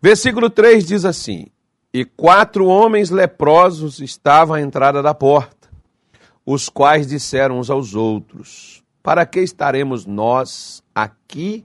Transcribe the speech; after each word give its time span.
Versículo 0.00 0.50
3 0.50 0.86
diz 0.86 1.04
assim: 1.04 1.46
E 1.92 2.04
quatro 2.04 2.66
homens 2.66 3.10
leprosos 3.10 4.00
estavam 4.00 4.54
à 4.54 4.60
entrada 4.60 5.02
da 5.02 5.14
porta, 5.14 5.68
os 6.44 6.68
quais 6.68 7.06
disseram 7.06 7.58
uns 7.58 7.70
aos 7.70 7.94
outros: 7.94 8.82
Para 9.02 9.24
que 9.24 9.40
estaremos 9.40 10.04
nós 10.04 10.82
aqui 10.94 11.64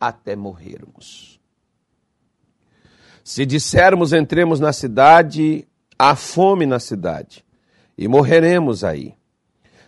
até 0.00 0.36
morrermos? 0.36 1.40
Se 3.24 3.46
dissermos 3.46 4.12
entremos 4.12 4.58
na 4.58 4.72
cidade, 4.72 5.66
há 5.98 6.16
fome 6.16 6.66
na 6.66 6.80
cidade, 6.80 7.44
e 7.96 8.08
morreremos 8.08 8.82
aí. 8.82 9.14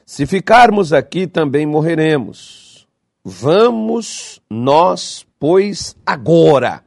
Se 0.07 0.27
ficarmos 0.27 0.93
aqui, 0.93 1.27
também 1.27 1.67
morreremos. 1.67 2.87
Vamos 3.25 4.41
nós, 4.51 5.27
pois, 5.39 5.97
agora, 6.05 6.84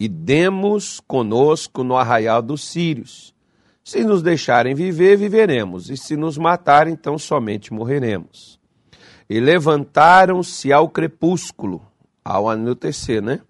e 0.00 0.08
demos 0.08 0.98
conosco 1.06 1.84
no 1.84 1.96
arraial 1.96 2.40
dos 2.40 2.64
sírios. 2.64 3.34
Se 3.84 4.02
nos 4.02 4.22
deixarem 4.22 4.74
viver, 4.74 5.16
viveremos, 5.18 5.90
e 5.90 5.96
se 5.96 6.16
nos 6.16 6.38
matarem, 6.38 6.94
então 6.94 7.18
somente 7.18 7.72
morreremos. 7.72 8.58
E 9.28 9.38
levantaram-se 9.38 10.72
ao 10.72 10.88
crepúsculo, 10.88 11.82
ao 12.24 12.48
anoitecer, 12.48 13.22
né? 13.22 13.40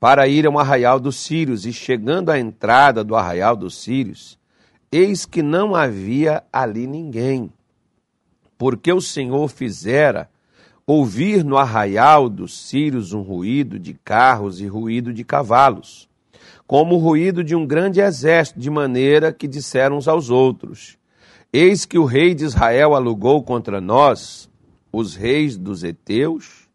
Para 0.00 0.26
ir 0.26 0.46
ao 0.46 0.58
arraial 0.58 0.98
dos 0.98 1.16
sírios, 1.16 1.64
e 1.64 1.72
chegando 1.72 2.30
à 2.30 2.38
entrada 2.38 3.04
do 3.04 3.14
arraial 3.14 3.56
dos 3.56 3.80
sírios, 3.80 4.38
eis 4.90 5.24
que 5.24 5.42
não 5.42 5.74
havia 5.74 6.42
ali 6.52 6.86
ninguém 6.86 7.52
porque 8.64 8.92
o 8.92 9.00
Senhor 9.00 9.48
fizera 9.48 10.30
ouvir 10.86 11.44
no 11.44 11.56
arraial 11.56 12.28
dos 12.28 12.58
sírios 12.58 13.12
um 13.12 13.22
ruído 13.22 13.78
de 13.78 13.94
carros 13.94 14.60
e 14.60 14.66
ruído 14.66 15.12
de 15.12 15.24
cavalos, 15.24 16.08
como 16.66 16.96
o 16.96 16.98
ruído 16.98 17.42
de 17.42 17.54
um 17.54 17.66
grande 17.66 18.00
exército, 18.00 18.58
de 18.58 18.70
maneira 18.70 19.32
que 19.32 19.48
disseram 19.48 19.96
uns 19.96 20.08
aos 20.08 20.30
outros: 20.30 20.98
Eis 21.52 21.84
que 21.84 21.98
o 21.98 22.04
rei 22.04 22.34
de 22.34 22.44
Israel 22.44 22.94
alugou 22.94 23.42
contra 23.42 23.80
nós 23.80 24.50
os 24.92 25.14
reis 25.14 25.56
dos 25.56 25.82
heteus, 25.82 26.68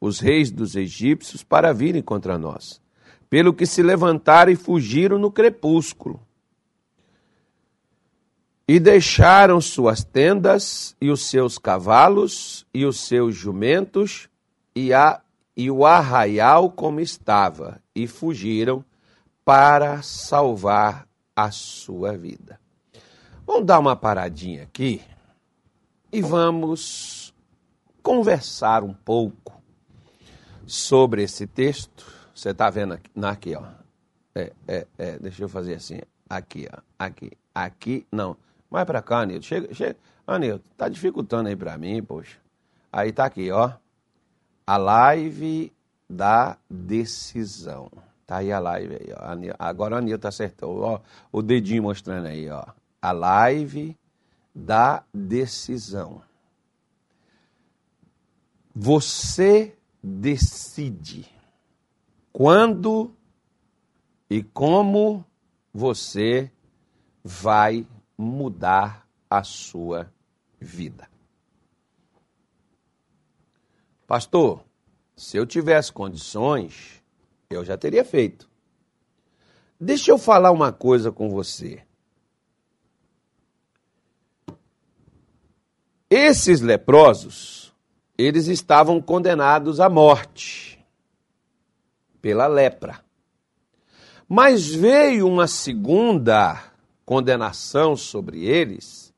os 0.00 0.18
reis 0.18 0.50
dos 0.50 0.74
egípcios, 0.74 1.42
para 1.42 1.72
virem 1.72 2.02
contra 2.02 2.38
nós. 2.38 2.80
Pelo 3.28 3.54
que 3.54 3.64
se 3.64 3.82
levantaram 3.82 4.50
e 4.50 4.56
fugiram 4.56 5.18
no 5.18 5.30
crepúsculo 5.30 6.20
e 8.70 8.78
deixaram 8.78 9.60
suas 9.60 10.04
tendas 10.04 10.94
e 11.00 11.10
os 11.10 11.28
seus 11.28 11.58
cavalos 11.58 12.64
e 12.72 12.86
os 12.86 13.00
seus 13.00 13.34
jumentos 13.34 14.28
e, 14.76 14.94
a, 14.94 15.20
e 15.56 15.68
o 15.68 15.84
arraial 15.84 16.70
como 16.70 17.00
estava, 17.00 17.82
e 17.92 18.06
fugiram 18.06 18.84
para 19.44 20.02
salvar 20.02 21.08
a 21.34 21.50
sua 21.50 22.16
vida. 22.16 22.60
Vamos 23.44 23.66
dar 23.66 23.80
uma 23.80 23.96
paradinha 23.96 24.62
aqui 24.62 25.02
e 26.12 26.22
vamos 26.22 27.34
conversar 28.00 28.84
um 28.84 28.94
pouco 28.94 29.60
sobre 30.64 31.24
esse 31.24 31.44
texto. 31.44 32.06
Você 32.32 32.50
está 32.50 32.70
vendo 32.70 32.94
aqui, 32.94 33.10
aqui 33.20 33.56
ó. 33.56 33.64
É, 34.32 34.52
é, 34.68 34.86
é, 34.96 35.18
deixa 35.18 35.42
eu 35.42 35.48
fazer 35.48 35.74
assim. 35.74 35.98
Aqui, 36.28 36.68
ó. 36.72 36.78
Aqui. 36.96 37.32
Aqui, 37.52 38.06
não. 38.12 38.36
Mais 38.70 38.86
pra 38.86 39.02
cá, 39.02 39.26
Nilton. 39.26 39.42
Chega, 39.42 39.74
chega. 39.74 39.96
Ah, 40.26 40.38
tá 40.76 40.88
dificultando 40.88 41.48
aí 41.48 41.56
pra 41.56 41.76
mim, 41.76 42.02
poxa. 42.02 42.38
Aí 42.92 43.12
tá 43.12 43.24
aqui, 43.24 43.50
ó. 43.50 43.72
A 44.66 44.76
live 44.76 45.72
da 46.08 46.56
decisão. 46.68 47.90
Tá 48.26 48.36
aí 48.36 48.52
a 48.52 48.60
live 48.60 48.94
aí, 48.94 49.08
ó. 49.12 49.56
Agora 49.58 49.96
a 49.98 50.00
Nilton 50.00 50.28
acertou, 50.28 50.82
ó. 50.82 51.00
O 51.32 51.42
dedinho 51.42 51.82
mostrando 51.82 52.26
aí, 52.26 52.48
ó. 52.48 52.64
A 53.02 53.10
live 53.10 53.98
da 54.54 55.02
decisão. 55.12 56.22
Você 58.74 59.76
decide 60.02 61.28
quando 62.32 63.12
e 64.30 64.42
como 64.42 65.24
você 65.74 66.50
vai 67.24 67.84
mudar 68.20 69.08
a 69.28 69.42
sua 69.42 70.12
vida. 70.60 71.08
Pastor, 74.06 74.64
se 75.16 75.36
eu 75.36 75.46
tivesse 75.46 75.92
condições, 75.92 77.02
eu 77.48 77.64
já 77.64 77.78
teria 77.78 78.04
feito. 78.04 78.48
Deixa 79.80 80.10
eu 80.10 80.18
falar 80.18 80.50
uma 80.50 80.72
coisa 80.72 81.10
com 81.10 81.30
você. 81.30 81.82
Esses 86.10 86.60
leprosos, 86.60 87.72
eles 88.18 88.48
estavam 88.48 89.00
condenados 89.00 89.80
à 89.80 89.88
morte 89.88 90.84
pela 92.20 92.46
lepra. 92.46 93.02
Mas 94.28 94.68
veio 94.68 95.26
uma 95.26 95.46
segunda 95.46 96.69
condenação 97.10 97.96
sobre 97.96 98.44
eles 98.44 99.12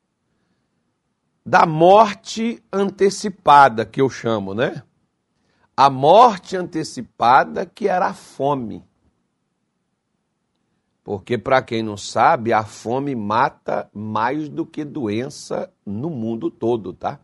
da 1.45 1.63
morte 1.63 2.59
antecipada, 2.73 3.85
que 3.85 4.01
eu 4.01 4.09
chamo, 4.09 4.55
né? 4.55 4.81
A 5.77 5.91
morte 5.91 6.57
antecipada 6.57 7.67
que 7.67 7.87
era 7.87 8.07
a 8.07 8.13
fome. 8.15 8.83
Porque, 11.03 11.37
para 11.37 11.61
quem 11.61 11.83
não 11.83 11.95
sabe, 11.95 12.51
a 12.51 12.63
fome 12.63 13.13
mata 13.13 13.87
mais 13.93 14.49
do 14.49 14.65
que 14.65 14.83
doença 14.83 15.71
no 15.85 16.09
mundo 16.09 16.49
todo, 16.49 16.93
tá? 16.93 17.19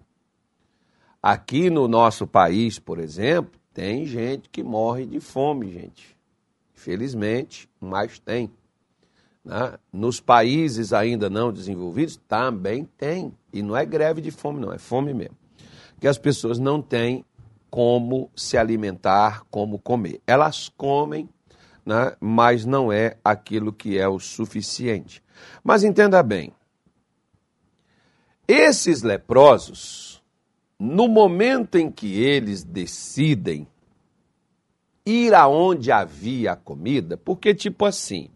Aqui 1.19 1.71
no 1.71 1.87
nosso 1.87 2.27
país, 2.27 2.77
por 2.77 2.99
exemplo, 2.99 3.59
tem 3.73 4.05
gente 4.05 4.47
que 4.49 4.61
morre 4.61 5.07
de 5.07 5.19
fome, 5.19 5.71
gente. 5.71 6.15
Infelizmente, 6.75 7.67
mas 7.81 8.19
tem. 8.19 8.51
Né? 9.49 9.79
Nos 9.91 10.19
países 10.19 10.93
ainda 10.93 11.27
não 11.27 11.51
desenvolvidos, 11.51 12.17
também 12.27 12.85
tem. 12.85 13.33
E 13.51 13.63
não 13.63 13.75
é 13.75 13.83
greve 13.83 14.21
de 14.21 14.29
fome, 14.29 14.59
não, 14.59 14.71
é 14.71 14.77
fome 14.77 15.11
mesmo. 15.11 15.35
Que 15.99 16.07
as 16.07 16.19
pessoas 16.19 16.59
não 16.59 16.83
têm 16.83 17.25
como 17.67 18.29
se 18.35 18.57
alimentar, 18.57 19.41
como 19.49 19.79
comer. 19.79 20.21
Elas 20.27 20.69
comem, 20.69 21.27
né? 21.83 22.15
mas 22.19 22.63
não 22.63 22.93
é 22.93 23.17
aquilo 23.25 23.73
que 23.73 23.97
é 23.97 24.07
o 24.07 24.19
suficiente. 24.19 25.23
Mas 25.63 25.83
entenda 25.83 26.21
bem: 26.21 26.53
esses 28.47 29.01
leprosos, 29.01 30.21
no 30.77 31.07
momento 31.07 31.75
em 31.75 31.89
que 31.89 32.21
eles 32.21 32.63
decidem 32.63 33.67
ir 35.03 35.33
aonde 35.33 35.91
havia 35.91 36.55
comida, 36.55 37.17
porque, 37.17 37.55
tipo 37.55 37.83
assim, 37.83 38.29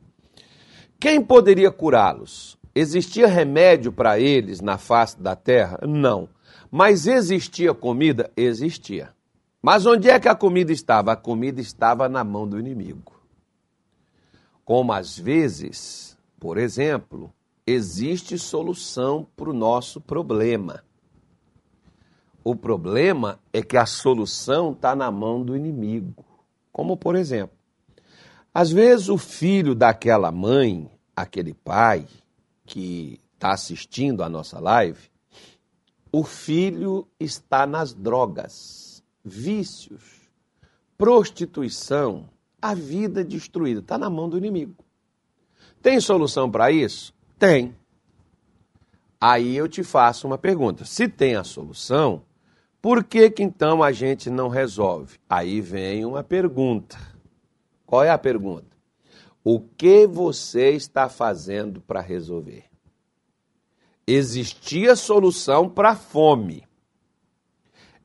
quem 1.00 1.22
poderia 1.22 1.72
curá-los? 1.72 2.58
Existia 2.76 3.28
remédio 3.28 3.92
para 3.92 4.20
eles 4.20 4.62
na 4.62 4.78
face 4.78 5.22
da 5.22 5.36
terra? 5.36 5.80
Não. 5.88 6.28
Mas 6.72 7.06
existia 7.06 7.74
comida? 7.74 8.32
Existia. 8.36 9.14
Mas 9.62 9.86
onde 9.86 10.10
é 10.10 10.20
que 10.20 10.28
a 10.28 10.36
comida 10.36 10.72
estava? 10.72 11.12
A 11.12 11.16
comida 11.16 11.62
estava 11.62 12.10
na 12.10 12.24
mão 12.24 12.48
do 12.48 12.60
inimigo. 12.60 13.14
Como 14.66 14.92
às 14.92 15.18
vezes, 15.18 16.18
por 16.40 16.58
exemplo, 16.58 17.32
existe 17.66 18.38
solução 18.38 19.28
para 19.36 19.50
o 19.50 19.54
nosso 19.54 20.02
problema. 20.02 20.84
O 22.44 22.56
problema 22.56 23.40
é 23.54 23.62
que 23.62 23.78
a 23.78 23.86
solução 23.86 24.74
está 24.74 24.96
na 24.96 25.10
mão 25.10 25.42
do 25.42 25.56
inimigo. 25.56 26.26
Como, 26.72 26.98
por 26.98 27.16
exemplo, 27.16 27.56
às 28.54 28.72
vezes 28.72 29.10
o 29.10 29.18
filho 29.18 29.74
daquela 29.74 30.32
mãe 30.32 30.90
aquele 31.16 31.54
pai 31.54 32.08
que 32.66 33.20
está 33.34 33.52
assistindo 33.52 34.24
a 34.24 34.30
nossa 34.30 34.60
live, 34.60 35.00
o 36.12 36.24
filho 36.24 37.08
está 37.20 37.66
nas 37.66 37.94
drogas, 37.94 39.04
vícios, 39.24 40.30
prostituição, 40.98 42.30
a 42.62 42.74
vida 42.74 43.24
destruída, 43.24 43.80
está 43.80 43.98
na 43.98 44.10
mão 44.10 44.30
do 44.30 44.38
inimigo. 44.38 44.84
Tem 45.82 46.00
solução 46.00 46.50
para 46.50 46.72
isso? 46.72 47.14
Tem. 47.38 47.76
Aí 49.20 49.56
eu 49.56 49.68
te 49.68 49.84
faço 49.84 50.28
uma 50.28 50.38
pergunta: 50.38 50.86
se 50.86 51.08
tem 51.08 51.36
a 51.36 51.44
solução, 51.44 52.24
por 52.82 53.04
que, 53.04 53.30
que 53.30 53.44
então 53.44 53.84
a 53.84 53.92
gente 53.92 54.30
não 54.30 54.48
resolve? 54.48 55.18
Aí 55.30 55.60
vem 55.60 56.06
uma 56.06 56.24
pergunta. 56.24 57.13
Qual 57.86 58.04
é 58.04 58.10
a 58.10 58.18
pergunta? 58.18 58.74
O 59.44 59.60
que 59.60 60.08
você 60.08 60.70
está 60.72 61.10
fazendo 61.10 61.82
para 61.82 62.02
resolver? 62.02 62.64
Existia 64.08 64.96
solução 64.96 65.70
para 65.70 65.92
a 65.92 65.96
fome. 65.96 66.64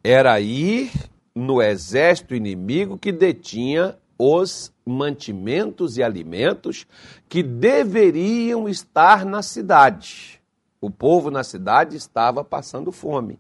Era 0.03 0.41
ir 0.41 0.91
no 1.35 1.63
exército 1.63 2.35
inimigo 2.35 2.99
que 2.99 3.13
detinha 3.13 3.97
os 4.19 4.73
mantimentos 4.85 5.97
e 5.97 6.03
alimentos 6.03 6.87
que 7.29 7.43
deveriam 7.43 8.69
estar 8.69 9.25
na 9.25 9.43
cidade. 9.43 10.41
O 10.81 10.91
povo 10.91 11.31
na 11.31 11.45
cidade 11.45 11.97
estava 11.97 12.43
passando 12.43 12.91
fome. 12.91 13.39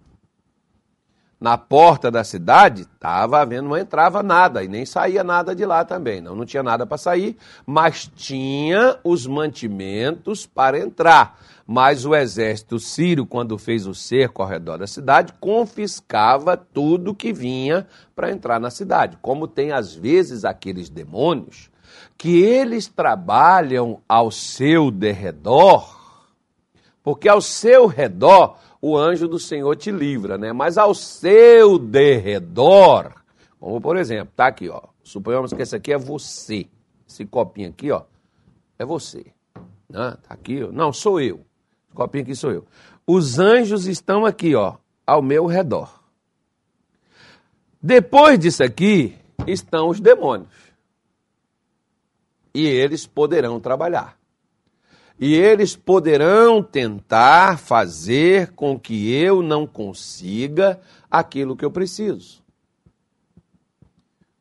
Na 1.40 1.56
porta 1.56 2.10
da 2.10 2.24
cidade 2.24 2.82
estava 2.82 3.40
havendo, 3.40 3.68
não 3.68 3.76
entrava 3.76 4.24
nada 4.24 4.64
e 4.64 4.68
nem 4.68 4.84
saía 4.84 5.22
nada 5.22 5.54
de 5.54 5.64
lá 5.64 5.84
também. 5.84 6.20
Não, 6.20 6.34
não 6.34 6.44
tinha 6.44 6.64
nada 6.64 6.84
para 6.84 6.98
sair, 6.98 7.36
mas 7.64 8.10
tinha 8.16 8.98
os 9.04 9.24
mantimentos 9.24 10.46
para 10.46 10.80
entrar. 10.80 11.38
Mas 11.64 12.04
o 12.04 12.12
exército 12.12 12.80
sírio, 12.80 13.24
quando 13.24 13.56
fez 13.56 13.86
o 13.86 13.94
cerco 13.94 14.42
ao 14.42 14.48
redor 14.48 14.78
da 14.78 14.86
cidade, 14.88 15.32
confiscava 15.38 16.56
tudo 16.56 17.14
que 17.14 17.32
vinha 17.32 17.86
para 18.16 18.32
entrar 18.32 18.58
na 18.58 18.70
cidade. 18.70 19.16
Como 19.22 19.46
tem 19.46 19.70
às 19.70 19.94
vezes 19.94 20.44
aqueles 20.44 20.88
demônios 20.88 21.70
que 22.16 22.42
eles 22.42 22.88
trabalham 22.88 24.00
ao 24.08 24.30
seu 24.30 24.90
derredor, 24.90 25.96
porque 27.02 27.28
ao 27.28 27.40
seu 27.40 27.86
redor 27.86 28.56
o 28.80 28.96
anjo 28.96 29.26
do 29.26 29.38
Senhor 29.38 29.74
te 29.76 29.90
livra, 29.90 30.38
né? 30.38 30.52
Mas 30.52 30.78
ao 30.78 30.94
seu 30.94 31.78
derredor, 31.78 33.12
como 33.58 33.80
por 33.80 33.96
exemplo, 33.96 34.32
tá 34.36 34.46
aqui, 34.46 34.68
ó. 34.68 34.82
Suponhamos 35.02 35.52
que 35.52 35.62
esse 35.62 35.74
aqui 35.74 35.92
é 35.92 35.98
você. 35.98 36.66
Esse 37.08 37.24
copinho 37.24 37.70
aqui, 37.70 37.90
ó, 37.90 38.02
é 38.78 38.84
você. 38.84 39.26
Né? 39.88 40.16
Tá 40.22 40.34
aqui, 40.34 40.62
ó. 40.62 40.70
Não, 40.70 40.92
sou 40.92 41.20
eu. 41.20 41.36
Esse 41.86 41.94
copinho 41.94 42.24
aqui 42.24 42.34
sou 42.34 42.52
eu. 42.52 42.66
Os 43.06 43.38
anjos 43.38 43.86
estão 43.86 44.26
aqui, 44.26 44.54
ó, 44.54 44.76
ao 45.06 45.22
meu 45.22 45.46
redor. 45.46 46.02
Depois 47.82 48.38
disso 48.38 48.62
aqui 48.62 49.16
estão 49.46 49.88
os 49.88 50.00
demônios. 50.00 50.48
E 52.52 52.66
eles 52.66 53.06
poderão 53.06 53.60
trabalhar 53.60 54.17
e 55.18 55.34
eles 55.34 55.74
poderão 55.74 56.62
tentar 56.62 57.58
fazer 57.58 58.52
com 58.52 58.78
que 58.78 59.12
eu 59.12 59.42
não 59.42 59.66
consiga 59.66 60.80
aquilo 61.10 61.56
que 61.56 61.64
eu 61.64 61.70
preciso. 61.70 62.42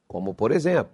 Como, 0.07 0.33
por 0.33 0.51
exemplo, 0.51 0.93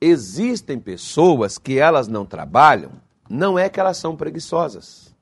existem 0.00 0.80
pessoas 0.80 1.58
que 1.58 1.78
elas 1.78 2.08
não 2.08 2.24
trabalham, 2.24 2.92
não 3.28 3.58
é 3.58 3.68
que 3.68 3.78
elas 3.78 3.98
são 3.98 4.16
preguiçosas. 4.16 5.14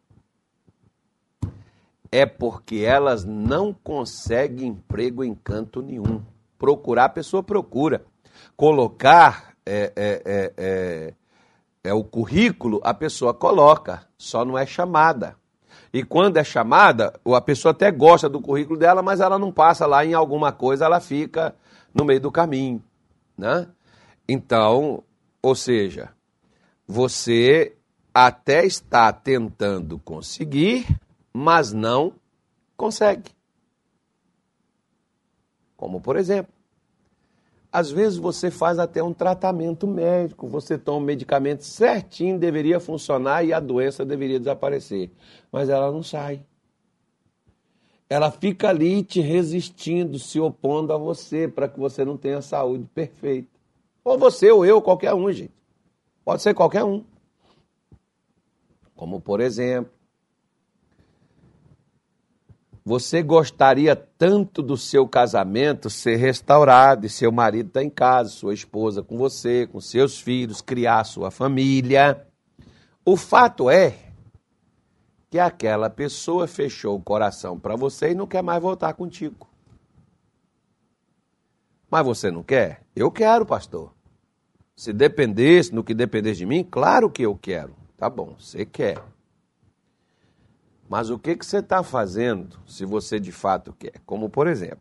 É 2.12 2.25
porque 2.25 2.76
elas 2.76 3.25
não 3.25 3.75
conseguem 3.75 4.69
emprego 4.69 5.25
em 5.25 5.35
canto 5.35 5.82
nenhum. 5.82 6.23
Procurar, 6.56 7.06
a 7.06 7.11
pessoa 7.11 7.43
procura. 7.43 8.05
Colocar 8.56 9.56
é, 9.67 9.93
é, 9.97 10.23
é, 10.56 11.14
é 11.86 11.94
o 11.94 12.04
currículo, 12.04 12.80
a 12.84 12.92
pessoa 12.92 13.32
coloca, 13.32 14.06
só 14.18 14.44
não 14.44 14.58
é 14.58 14.66
chamada. 14.66 15.36
E 15.92 16.02
quando 16.02 16.36
é 16.36 16.44
chamada, 16.44 17.18
a 17.24 17.40
pessoa 17.40 17.72
até 17.72 17.90
gosta 17.90 18.28
do 18.28 18.40
currículo 18.40 18.78
dela, 18.78 19.02
mas 19.02 19.20
ela 19.20 19.38
não 19.38 19.52
passa 19.52 19.86
lá 19.86 20.04
em 20.04 20.14
alguma 20.14 20.52
coisa, 20.52 20.84
ela 20.84 21.00
fica 21.00 21.54
no 21.94 22.04
meio 22.04 22.20
do 22.20 22.30
caminho, 22.30 22.82
né? 23.38 23.68
Então, 24.28 25.02
ou 25.40 25.54
seja, 25.54 26.10
você 26.86 27.76
até 28.12 28.66
está 28.66 29.12
tentando 29.12 29.98
conseguir, 29.98 30.86
mas 31.32 31.72
não 31.72 32.12
consegue. 32.76 33.30
Como 35.76 36.00
por 36.00 36.16
exemplo, 36.16 36.52
às 37.76 37.90
vezes 37.90 38.17
você 38.17 38.50
faz 38.50 38.78
até 38.78 39.02
um 39.02 39.12
tratamento 39.12 39.87
médico, 39.87 40.49
você 40.49 40.78
toma 40.78 40.96
um 40.96 41.02
medicamento 41.02 41.62
certinho, 41.62 42.38
deveria 42.38 42.81
funcionar 42.81 43.44
e 43.44 43.52
a 43.52 43.61
doença 43.61 44.02
deveria 44.02 44.38
desaparecer. 44.38 45.11
Mas 45.52 45.69
ela 45.69 45.93
não 45.93 46.02
sai. 46.02 46.43
Ela 48.08 48.31
fica 48.31 48.70
ali 48.70 49.02
te 49.02 49.20
resistindo, 49.20 50.19
se 50.19 50.40
opondo 50.40 50.90
a 50.90 50.96
você, 50.96 51.46
para 51.46 51.69
que 51.69 51.78
você 51.78 52.02
não 52.02 52.17
tenha 52.17 52.40
saúde 52.40 52.88
perfeita. 52.94 53.50
Ou 54.02 54.17
você, 54.17 54.50
ou 54.50 54.64
eu, 54.64 54.81
qualquer 54.81 55.12
um, 55.12 55.31
gente. 55.31 55.52
Pode 56.25 56.40
ser 56.40 56.55
qualquer 56.55 56.82
um. 56.82 57.05
Como, 58.94 59.20
por 59.20 59.38
exemplo, 59.38 59.93
você 62.86 63.20
gostaria 63.20 63.96
tanto 63.96 64.62
do 64.62 64.76
seu 64.76 65.08
casamento 65.08 65.90
ser 65.90 66.14
restaurado 66.14 67.04
e 67.04 67.10
seu 67.10 67.32
marido 67.32 67.66
está 67.66 67.82
em 67.82 67.90
casa, 67.90 68.30
sua 68.30 68.54
esposa 68.54 69.02
com 69.02 69.18
você, 69.18 69.66
com 69.66 69.80
seus 69.80 70.20
filhos, 70.20 70.62
criar 70.62 71.02
sua 71.02 71.32
família. 71.32 72.24
O 73.04 73.16
fato 73.16 73.68
é 73.68 73.98
que 75.28 75.36
aquela 75.36 75.90
pessoa 75.90 76.46
fechou 76.46 76.96
o 76.96 77.02
coração 77.02 77.58
para 77.58 77.74
você 77.74 78.12
e 78.12 78.14
não 78.14 78.24
quer 78.24 78.40
mais 78.40 78.62
voltar 78.62 78.94
contigo. 78.94 79.48
Mas 81.90 82.06
você 82.06 82.30
não 82.30 82.44
quer? 82.44 82.82
Eu 82.94 83.10
quero, 83.10 83.44
pastor. 83.44 83.92
Se 84.76 84.92
dependesse, 84.92 85.74
no 85.74 85.82
que 85.82 85.92
dependesse 85.92 86.38
de 86.38 86.46
mim, 86.46 86.62
claro 86.62 87.10
que 87.10 87.22
eu 87.24 87.34
quero. 87.36 87.74
Tá 87.96 88.08
bom, 88.08 88.36
você 88.38 88.64
quer. 88.64 89.02
Mas 90.88 91.10
o 91.10 91.18
que, 91.18 91.36
que 91.36 91.44
você 91.44 91.58
está 91.58 91.82
fazendo 91.82 92.58
se 92.66 92.84
você 92.84 93.18
de 93.18 93.32
fato 93.32 93.74
quer? 93.78 93.94
Como, 94.04 94.28
por 94.28 94.46
exemplo, 94.46 94.80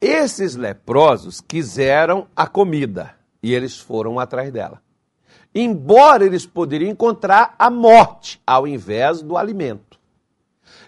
esses 0.00 0.54
leprosos 0.54 1.40
quiseram 1.40 2.26
a 2.36 2.46
comida 2.46 3.14
e 3.42 3.54
eles 3.54 3.78
foram 3.78 4.18
atrás 4.18 4.52
dela. 4.52 4.82
Embora 5.54 6.24
eles 6.24 6.44
poderiam 6.44 6.90
encontrar 6.90 7.54
a 7.58 7.70
morte 7.70 8.40
ao 8.46 8.66
invés 8.66 9.22
do 9.22 9.36
alimento. 9.36 9.98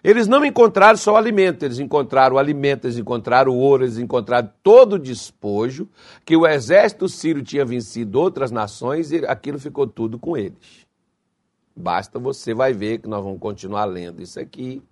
Eles 0.03 0.29
não 0.29 0.45
encontraram 0.45 0.97
só 0.97 1.15
o 1.15 1.17
alimento, 1.17 1.65
eles 1.65 1.79
encontraram 1.79 2.37
o 2.37 2.39
alimento, 2.39 2.85
eles 2.85 2.99
encontraram 2.99 3.53
o 3.53 3.57
ouro, 3.57 3.85
eles 3.85 3.99
encontraram 3.99 4.51
todo 4.63 4.95
o 4.95 4.99
despojo 4.99 5.89
que 6.25 6.37
o 6.37 6.47
exército 6.47 7.09
sírio 7.09 7.43
tinha 7.43 7.65
vencido 7.65 8.21
outras 8.21 8.51
nações 8.51 9.11
e 9.11 9.25
aquilo 9.27 9.59
ficou 9.59 9.87
tudo 9.87 10.19
com 10.19 10.37
eles. 10.37 10.86
Basta 11.77 12.19
você 12.19 12.55
vai 12.55 12.73
ver 12.73 12.99
que 12.99 13.09
nós 13.09 13.23
vamos 13.23 13.39
continuar 13.39 13.85
lendo 13.85 14.23
isso 14.23 14.41
aqui, 14.41 14.83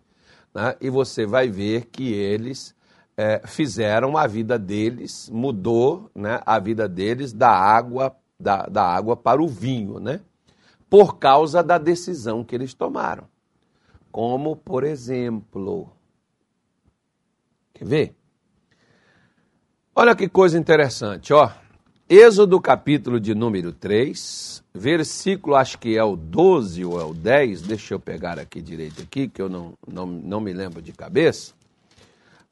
né? 0.55 0.77
e 0.81 0.91
você 0.91 1.25
vai 1.25 1.49
ver 1.49 1.87
que 1.87 2.13
eles 2.13 2.75
é, 3.17 3.41
fizeram 3.47 4.19
a 4.19 4.27
vida 4.27 4.59
deles, 4.59 5.31
mudou 5.31 6.11
né, 6.15 6.41
a 6.45 6.59
vida 6.59 6.87
deles 6.87 7.33
da 7.33 7.51
água, 7.51 8.15
da, 8.39 8.67
da 8.67 8.85
água 8.85 9.17
para 9.17 9.43
o 9.43 9.49
vinho, 9.49 9.99
né? 9.99 10.21
por 10.91 11.19
causa 11.19 11.63
da 11.63 11.79
decisão 11.79 12.45
que 12.45 12.55
eles 12.55 12.75
tomaram. 12.75 13.25
Como, 14.13 14.55
por 14.55 14.85
exemplo, 14.85 15.91
quer 17.73 17.85
ver? 17.85 18.17
Olha 19.97 20.15
que 20.15 20.29
coisa 20.29 20.59
interessante, 20.59 21.33
ó. 21.33 21.51
Êxodo 22.07 22.61
capítulo 22.61 23.19
de 23.19 23.35
número 23.35 23.73
3, 23.73 24.63
versículo, 24.75 25.57
acho 25.57 25.79
que 25.79 25.97
é 25.97 26.05
o 26.05 26.15
12 26.15 26.85
ou 26.85 27.01
é 27.01 27.05
o 27.05 27.15
10, 27.15 27.63
deixa 27.63 27.95
eu 27.95 27.99
pegar 27.99 28.39
aqui 28.39 28.61
direito 28.61 29.01
aqui, 29.01 29.27
que 29.27 29.41
eu 29.41 29.49
não, 29.49 29.73
não, 29.91 30.05
não 30.07 30.39
me 30.39 30.53
lembro 30.53 30.83
de 30.83 30.93
cabeça. 30.93 31.55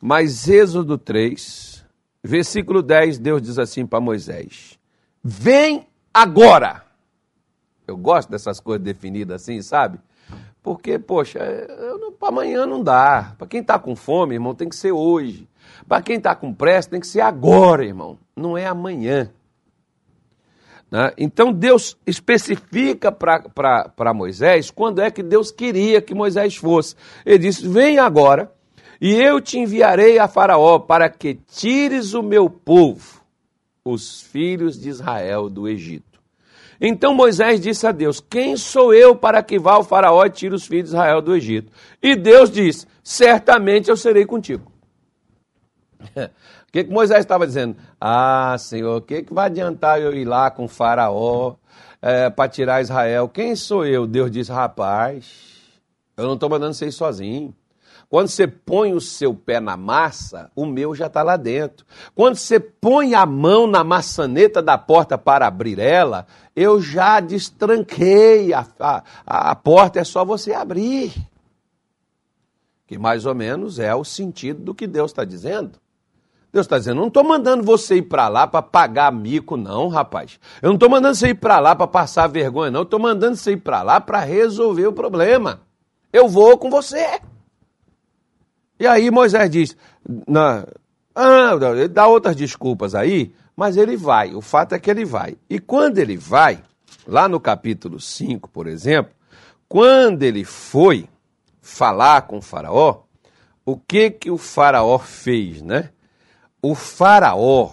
Mas 0.01 0.49
Êxodo 0.49 0.97
3, 0.97 1.85
versículo 2.25 2.83
10, 2.83 3.19
Deus 3.19 3.43
diz 3.43 3.59
assim 3.59 3.85
para 3.85 4.01
Moisés: 4.01 4.79
Vem 5.23 5.87
agora. 6.15 6.87
Eu 7.87 7.99
gosto 7.99 8.31
dessas 8.31 8.59
coisas 8.59 8.83
definidas 8.83 9.43
assim, 9.43 9.61
sabe? 9.61 9.99
Porque, 10.63 10.99
poxa, 10.99 11.41
para 12.19 12.29
amanhã 12.29 12.65
não 12.65 12.83
dá. 12.83 13.35
Para 13.37 13.47
quem 13.47 13.61
está 13.61 13.79
com 13.79 13.95
fome, 13.95 14.35
irmão, 14.35 14.55
tem 14.55 14.71
que 14.71 14.77
ser 14.77 14.93
hoje. 14.93 15.47
Para 15.87 16.01
quem 16.01 16.17
está 16.17 16.35
com 16.35 16.55
pressa, 16.55 16.89
tem 16.89 17.01
que 17.01 17.07
ser 17.07 17.21
agora, 17.21 17.85
irmão. 17.85 18.19
Não 18.35 18.57
é 18.57 18.65
amanhã. 18.65 19.31
Né? 20.93 21.11
Então 21.17 21.51
Deus 21.51 21.97
especifica 22.07 23.11
para 23.11 24.13
Moisés 24.15 24.71
quando 24.71 25.01
é 25.01 25.11
que 25.11 25.23
Deus 25.23 25.51
queria 25.51 26.03
que 26.03 26.15
Moisés 26.15 26.55
fosse. 26.55 26.95
Ele 27.25 27.39
disse: 27.39 27.67
Vem 27.67 27.99
agora, 27.99 28.53
e 29.01 29.15
eu 29.15 29.41
te 29.41 29.59
enviarei 29.59 30.19
a 30.19 30.29
Faraó 30.29 30.79
para 30.79 31.09
que 31.09 31.35
tires 31.35 32.13
o 32.13 32.23
meu 32.23 32.51
povo, 32.51 33.23
os 33.83 34.21
filhos 34.21 34.79
de 34.79 34.91
Israel, 34.91 35.49
do 35.49 35.67
Egito. 35.67 36.21
Então 36.79 37.15
Moisés 37.15 37.59
disse 37.59 37.87
a 37.87 37.93
Deus: 37.93 38.21
Quem 38.21 38.55
sou 38.59 38.93
eu 38.93 39.17
para 39.17 39.43
que 39.43 39.59
vá 39.59 39.73
ao 39.73 39.85
Faraó 39.85 40.23
e 40.27 40.31
tire 40.31 40.55
os 40.55 40.67
filhos 40.67 40.91
de 40.91 40.97
Israel 40.97 41.23
do 41.23 41.35
Egito? 41.35 41.73
E 42.03 42.15
Deus 42.15 42.51
disse: 42.51 42.87
Certamente 43.03 43.89
eu 43.89 43.97
serei 43.97 44.27
contigo. 44.27 44.71
O 46.73 46.79
que, 46.81 46.85
que 46.85 46.91
Moisés 46.91 47.21
estava 47.21 47.47
dizendo? 47.47 47.77
Ah, 48.01 48.57
Senhor, 48.59 48.97
o 48.97 49.03
que, 49.03 49.25
que 49.25 49.35
vai 49.35 49.45
adiantar 49.45 50.01
eu 50.01 50.15
ir 50.15 50.25
lá 50.25 50.51
com 50.51 50.67
Faraó 50.67 51.57
é, 52.01 52.31
para 52.31 52.49
tirar 52.49 52.81
Israel? 52.81 53.29
Quem 53.29 53.55
sou 53.55 53.85
eu? 53.85 54.07
Deus 54.07 54.31
disse, 54.31 54.51
rapaz, 54.51 55.61
eu 56.17 56.25
não 56.25 56.33
estou 56.33 56.49
mandando 56.49 56.73
você 56.73 56.87
ir 56.87 56.93
sozinho. 56.93 57.55
Quando 58.09 58.29
você 58.29 58.47
põe 58.47 58.95
o 58.95 59.03
seu 59.03 59.35
pé 59.35 59.61
na 59.61 59.77
massa, 59.77 60.51
o 60.57 60.65
meu 60.65 60.95
já 60.95 61.09
está 61.09 61.23
lá 61.23 61.37
dentro. 61.37 61.85
Quando 62.15 62.37
você 62.37 62.59
põe 62.59 63.15
a 63.15 63.27
mão 63.27 63.67
na 63.67 63.85
maçaneta 63.85 64.63
da 64.63 64.79
porta 64.79 65.19
para 65.19 65.47
abrir 65.47 65.79
ela, 65.79 66.27
eu 66.57 66.81
já 66.81 67.21
destranquei 67.21 68.55
a, 68.55 68.67
a, 68.81 69.03
a 69.27 69.55
porta, 69.55 70.01
é 70.01 70.05
só 70.05 70.25
você 70.25 70.55
abrir. 70.55 71.13
Que 72.87 72.97
mais 72.97 73.27
ou 73.27 73.35
menos 73.35 73.79
é 73.79 73.95
o 73.95 74.05
sentido 74.05 74.63
do 74.63 74.75
que 74.75 74.87
Deus 74.87 75.11
está 75.11 75.23
dizendo. 75.23 75.82
Deus 76.53 76.67
está 76.67 76.79
dizendo, 76.79 77.01
não 77.01 77.09
estou 77.09 77.25
mandando 77.25 77.63
você 77.63 77.97
ir 77.97 78.03
para 78.03 78.29
lá 78.29 78.47
para 78.47 78.61
pagar 78.61 79.11
mico, 79.11 79.57
não, 79.57 79.89
rapaz. 79.89 80.39
Eu 80.61 80.69
não 80.69 80.75
estou 80.75 80.91
mandando 80.91 81.15
você 81.15 81.29
ir 81.29 81.35
para 81.35 81.59
lá 81.59 81.75
para 81.75 81.87
passar 81.87 82.27
vergonha, 82.27 82.71
não. 82.71 82.81
Eu 82.81 82.85
estou 82.85 83.01
mandando 83.01 83.37
você 83.37 83.53
ir 83.53 83.57
para 83.57 83.83
lá 83.83 84.01
para 84.01 84.21
resolver 84.21 84.87
o 84.87 84.93
problema. 84.93 85.63
Eu 86.13 86.29
vou 86.29 86.59
com 86.59 86.69
você. 86.69 87.21
E 88.79 88.87
aí 88.87 89.11
Moisés 89.11 89.49
diz, 89.49 89.77
na, 90.29 90.67
ah, 91.15 91.53
ele 91.75 91.89
dá 91.89 92.07
outras 92.07 92.37
desculpas 92.37 92.95
aí, 92.95 93.35
mas 93.57 93.79
ele 93.79 93.97
vai. 93.97 94.35
O 94.35 94.43
fato 94.43 94.75
é 94.75 94.79
que 94.79 94.91
ele 94.91 95.07
vai. 95.07 95.39
E 95.49 95.59
quando 95.59 95.99
ele 95.99 96.19
vai, 96.19 96.63
lá 97.07 97.29
no 97.29 97.41
capítulo 97.41 97.99
5, 97.99 98.51
por 98.51 98.67
exemplo, 98.67 99.15
quando 99.67 100.23
ele 100.23 100.45
foi 100.45 101.09
falar 101.63 102.23
com 102.23 102.39
o 102.39 102.43
faraó, 102.43 103.05
o 103.65 103.77
que 103.77 104.11
que 104.11 104.31
o 104.31 104.37
faraó 104.37 104.99
fez, 104.99 105.63
né? 105.63 105.91
O 106.63 106.77
faraó, 106.77 107.73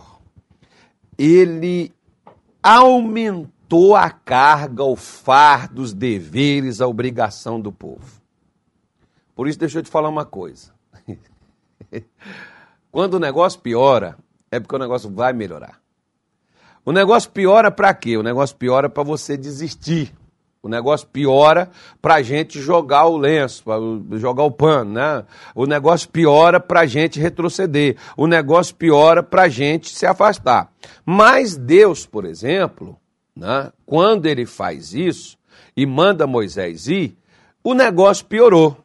ele 1.18 1.94
aumentou 2.62 3.96
a 3.96 4.10
carga, 4.10 4.84
o 4.84 4.96
fardo, 4.96 5.84
os 5.84 5.94
deveres, 5.94 6.82
a 6.82 6.88
obrigação 6.88 7.62
do 7.62 7.72
povo. 7.72 8.20
Por 9.36 9.48
isso, 9.48 9.60
deixa 9.60 9.80
eu 9.80 9.84
te 9.84 9.90
falar 9.90 10.10
uma 10.10 10.26
coisa. 10.26 10.74
Quando 12.92 13.14
o 13.14 13.20
negócio 13.20 13.60
piora, 13.62 14.18
é 14.50 14.60
porque 14.60 14.76
o 14.76 14.80
negócio 14.80 15.10
vai 15.10 15.32
melhorar. 15.32 15.80
O 16.84 16.92
negócio 16.92 17.30
piora 17.30 17.70
para 17.70 17.94
quê? 17.94 18.18
O 18.18 18.24
negócio 18.24 18.56
piora 18.56 18.90
para 18.90 19.04
você 19.04 19.38
desistir. 19.38 20.14
O 20.62 20.68
negócio 20.68 21.08
piora 21.08 21.70
para 22.02 22.16
a 22.16 22.22
gente 22.22 22.60
jogar 22.60 23.06
o 23.06 23.18
lenço, 23.18 23.64
jogar 24.18 24.44
o 24.44 24.52
pano, 24.52 24.92
né? 24.92 25.24
O 25.56 25.66
negócio 25.66 26.10
piora 26.10 26.60
para 26.60 26.82
a 26.82 26.86
gente 26.86 27.18
retroceder. 27.18 27.96
O 28.18 28.28
negócio 28.28 28.76
piora 28.76 29.24
para 29.24 29.44
a 29.44 29.48
gente 29.48 29.96
se 29.96 30.06
afastar. 30.06 30.70
Mas 31.06 31.56
Deus, 31.56 32.06
por 32.06 32.26
exemplo, 32.26 32.98
né? 33.34 33.72
quando 33.86 34.26
ele 34.26 34.46
faz 34.46 34.94
isso 34.94 35.38
e 35.78 35.86
manda 35.86 36.28
Moisés 36.28 36.88
ir, 36.88 37.18
o 37.64 37.74
negócio 37.74 38.26
piorou. 38.26 38.78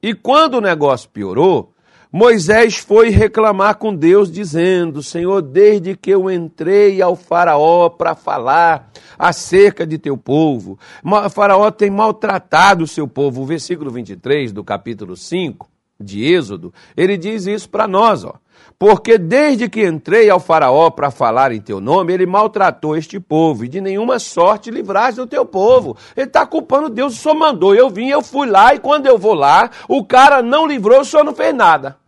E 0.00 0.14
quando 0.14 0.54
o 0.54 0.60
negócio 0.60 1.10
piorou, 1.10 1.74
Moisés 2.12 2.78
foi 2.78 3.10
reclamar 3.10 3.76
com 3.76 3.94
Deus, 3.94 4.30
dizendo: 4.30 5.02
Senhor, 5.02 5.42
desde 5.42 5.96
que 5.96 6.10
eu 6.10 6.30
entrei 6.30 7.02
ao 7.02 7.16
Faraó 7.16 7.88
para 7.88 8.14
falar 8.14 8.90
acerca 9.18 9.86
de 9.86 9.98
teu 9.98 10.16
povo, 10.16 10.78
o 11.02 11.30
Faraó 11.30 11.70
tem 11.70 11.90
maltratado 11.90 12.84
o 12.84 12.88
seu 12.88 13.08
povo. 13.08 13.42
O 13.42 13.46
versículo 13.46 13.90
23 13.90 14.52
do 14.52 14.62
capítulo 14.62 15.16
5 15.16 15.75
de 15.98 16.24
Êxodo, 16.24 16.72
ele 16.96 17.16
diz 17.16 17.46
isso 17.46 17.68
para 17.68 17.88
nós, 17.88 18.24
ó. 18.24 18.34
Porque 18.78 19.16
desde 19.16 19.68
que 19.68 19.86
entrei 19.86 20.28
ao 20.28 20.38
Faraó 20.38 20.90
para 20.90 21.10
falar 21.10 21.50
em 21.52 21.60
teu 21.60 21.80
nome, 21.80 22.12
ele 22.12 22.26
maltratou 22.26 22.96
este 22.96 23.18
povo, 23.18 23.64
e 23.64 23.68
de 23.68 23.80
nenhuma 23.80 24.18
sorte 24.18 24.70
livraste 24.70 25.20
o 25.20 25.26
teu 25.26 25.46
povo. 25.46 25.96
Ele 26.14 26.26
está 26.26 26.46
culpando 26.46 26.90
Deus, 26.90 27.14
o 27.14 27.16
senhor 27.16 27.34
mandou, 27.34 27.74
eu 27.74 27.88
vim, 27.88 28.08
eu 28.08 28.22
fui 28.22 28.46
lá, 28.46 28.74
e 28.74 28.78
quando 28.78 29.06
eu 29.06 29.16
vou 29.16 29.34
lá, 29.34 29.70
o 29.88 30.04
cara 30.04 30.42
não 30.42 30.66
livrou, 30.66 31.00
o 31.00 31.04
senhor 31.04 31.24
não 31.24 31.34
fez 31.34 31.54
nada. 31.54 31.98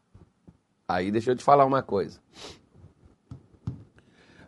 Aí 0.86 1.10
deixa 1.10 1.30
eu 1.30 1.36
te 1.36 1.44
falar 1.44 1.64
uma 1.64 1.82
coisa. 1.82 2.20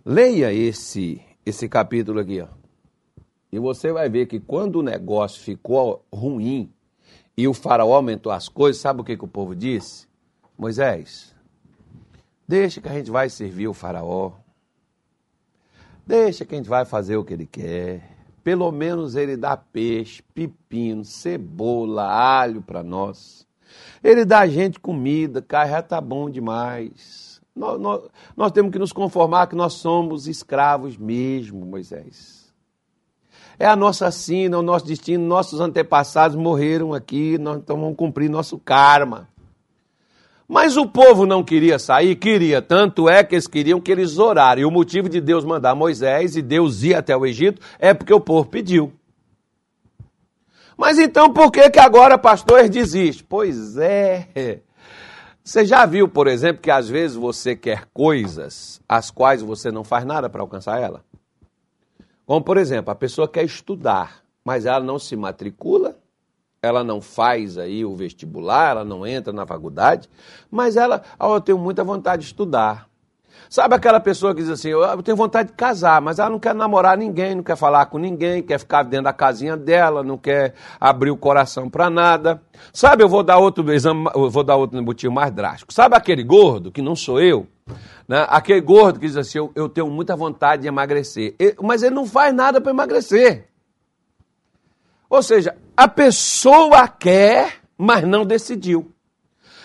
Leia 0.04 0.52
esse 0.52 1.22
esse 1.44 1.68
capítulo 1.68 2.20
aqui, 2.20 2.40
ó. 2.40 2.48
E 3.52 3.58
você 3.58 3.92
vai 3.92 4.08
ver 4.08 4.26
que 4.26 4.38
quando 4.38 4.76
o 4.76 4.82
negócio 4.82 5.42
ficou 5.42 6.04
ruim 6.12 6.70
e 7.40 7.48
o 7.48 7.54
faraó 7.54 7.94
aumentou 7.94 8.30
as 8.30 8.50
coisas, 8.50 8.82
sabe 8.82 9.00
o 9.00 9.04
que, 9.04 9.16
que 9.16 9.24
o 9.24 9.28
povo 9.28 9.56
disse? 9.56 10.06
Moisés, 10.58 11.34
deixa 12.46 12.82
que 12.82 12.88
a 12.88 12.92
gente 12.92 13.10
vai 13.10 13.30
servir 13.30 13.66
o 13.66 13.72
faraó. 13.72 14.32
Deixa 16.06 16.44
que 16.44 16.54
a 16.54 16.58
gente 16.58 16.68
vai 16.68 16.84
fazer 16.84 17.16
o 17.16 17.24
que 17.24 17.32
ele 17.32 17.46
quer. 17.46 18.02
Pelo 18.44 18.70
menos 18.70 19.16
ele 19.16 19.38
dá 19.38 19.56
peixe, 19.56 20.22
pepino, 20.34 21.02
cebola, 21.02 22.04
alho 22.04 22.60
para 22.60 22.82
nós. 22.82 23.46
Ele 24.04 24.26
dá 24.26 24.40
a 24.40 24.46
gente 24.46 24.78
comida, 24.78 25.40
carro 25.40 25.70
já 25.70 25.80
está 25.80 25.98
bom 25.98 26.28
demais. 26.28 27.40
Nós, 27.56 27.80
nós, 27.80 28.02
nós 28.36 28.52
temos 28.52 28.70
que 28.70 28.78
nos 28.78 28.92
conformar 28.92 29.46
que 29.46 29.56
nós 29.56 29.72
somos 29.74 30.28
escravos 30.28 30.98
mesmo, 30.98 31.64
Moisés. 31.64 32.49
É 33.60 33.66
a 33.66 33.76
nossa 33.76 34.10
sina, 34.10 34.58
o 34.58 34.62
nosso 34.62 34.86
destino, 34.86 35.22
nossos 35.26 35.60
antepassados 35.60 36.34
morreram 36.34 36.94
aqui, 36.94 37.36
nós 37.36 37.58
então 37.58 37.78
vamos 37.78 37.94
cumprir 37.94 38.30
nosso 38.30 38.56
karma. 38.56 39.28
Mas 40.48 40.78
o 40.78 40.86
povo 40.86 41.26
não 41.26 41.44
queria 41.44 41.78
sair, 41.78 42.16
queria, 42.16 42.62
tanto 42.62 43.06
é 43.06 43.22
que 43.22 43.34
eles 43.34 43.46
queriam 43.46 43.78
que 43.78 43.92
eles 43.92 44.16
oraram. 44.16 44.62
E 44.62 44.64
o 44.64 44.70
motivo 44.70 45.10
de 45.10 45.20
Deus 45.20 45.44
mandar 45.44 45.74
Moisés 45.74 46.36
e 46.36 46.40
Deus 46.40 46.82
ir 46.84 46.94
até 46.94 47.14
o 47.14 47.26
Egito 47.26 47.60
é 47.78 47.92
porque 47.92 48.14
o 48.14 48.18
povo 48.18 48.48
pediu. 48.48 48.94
Mas 50.74 50.98
então 50.98 51.30
por 51.30 51.52
que 51.52 51.68
que 51.68 51.78
agora, 51.78 52.16
pastor, 52.16 52.66
desiste? 52.66 53.22
Pois 53.22 53.76
é. 53.76 54.62
Você 55.44 55.66
já 55.66 55.84
viu, 55.84 56.08
por 56.08 56.28
exemplo, 56.28 56.62
que 56.62 56.70
às 56.70 56.88
vezes 56.88 57.14
você 57.14 57.54
quer 57.54 57.84
coisas 57.92 58.80
as 58.88 59.10
quais 59.10 59.42
você 59.42 59.70
não 59.70 59.84
faz 59.84 60.06
nada 60.06 60.30
para 60.30 60.40
alcançar 60.40 60.80
ela? 60.80 61.04
Como, 62.30 62.44
por 62.44 62.58
exemplo, 62.58 62.92
a 62.92 62.94
pessoa 62.94 63.26
quer 63.26 63.42
estudar, 63.42 64.22
mas 64.44 64.64
ela 64.64 64.78
não 64.78 65.00
se 65.00 65.16
matricula, 65.16 65.96
ela 66.62 66.84
não 66.84 67.00
faz 67.00 67.58
aí 67.58 67.84
o 67.84 67.96
vestibular, 67.96 68.70
ela 68.70 68.84
não 68.84 69.04
entra 69.04 69.32
na 69.32 69.44
faculdade, 69.44 70.08
mas 70.48 70.76
ela, 70.76 71.02
oh, 71.18 71.34
eu 71.34 71.40
tenho 71.40 71.58
muita 71.58 71.82
vontade 71.82 72.22
de 72.22 72.28
estudar. 72.28 72.88
Sabe 73.48 73.74
aquela 73.74 73.98
pessoa 73.98 74.32
que 74.32 74.42
diz 74.42 74.50
assim, 74.50 74.68
eu 74.68 75.02
tenho 75.02 75.16
vontade 75.16 75.48
de 75.48 75.56
casar, 75.56 76.00
mas 76.00 76.20
ela 76.20 76.30
não 76.30 76.38
quer 76.38 76.54
namorar 76.54 76.96
ninguém, 76.96 77.34
não 77.34 77.42
quer 77.42 77.56
falar 77.56 77.86
com 77.86 77.98
ninguém, 77.98 78.44
quer 78.44 78.60
ficar 78.60 78.84
dentro 78.84 79.06
da 79.06 79.12
casinha 79.12 79.56
dela, 79.56 80.04
não 80.04 80.16
quer 80.16 80.54
abrir 80.78 81.10
o 81.10 81.16
coração 81.16 81.68
para 81.68 81.90
nada. 81.90 82.40
Sabe, 82.72 83.02
eu 83.02 83.08
vou 83.08 83.24
dar 83.24 83.38
outro 83.38 83.72
exame, 83.72 84.08
eu 84.14 84.30
vou 84.30 84.44
dar 84.44 84.54
outro 84.54 84.80
motivo 84.80 85.12
mais 85.12 85.32
drástico. 85.32 85.72
Sabe 85.72 85.96
aquele 85.96 86.22
gordo, 86.22 86.70
que 86.70 86.80
não 86.80 86.94
sou 86.94 87.20
eu, 87.20 87.48
né? 88.08 88.26
aquele 88.28 88.60
gordo 88.60 89.00
que 89.00 89.06
diz 89.06 89.16
assim, 89.16 89.38
eu, 89.38 89.52
eu 89.54 89.68
tenho 89.68 89.88
muita 89.88 90.16
vontade 90.16 90.62
de 90.62 90.68
emagrecer, 90.68 91.34
mas 91.62 91.82
ele 91.82 91.94
não 91.94 92.06
faz 92.06 92.34
nada 92.34 92.60
para 92.60 92.72
emagrecer. 92.72 93.48
Ou 95.08 95.22
seja, 95.22 95.56
a 95.76 95.88
pessoa 95.88 96.86
quer, 96.86 97.54
mas 97.76 98.06
não 98.06 98.24
decidiu. 98.24 98.92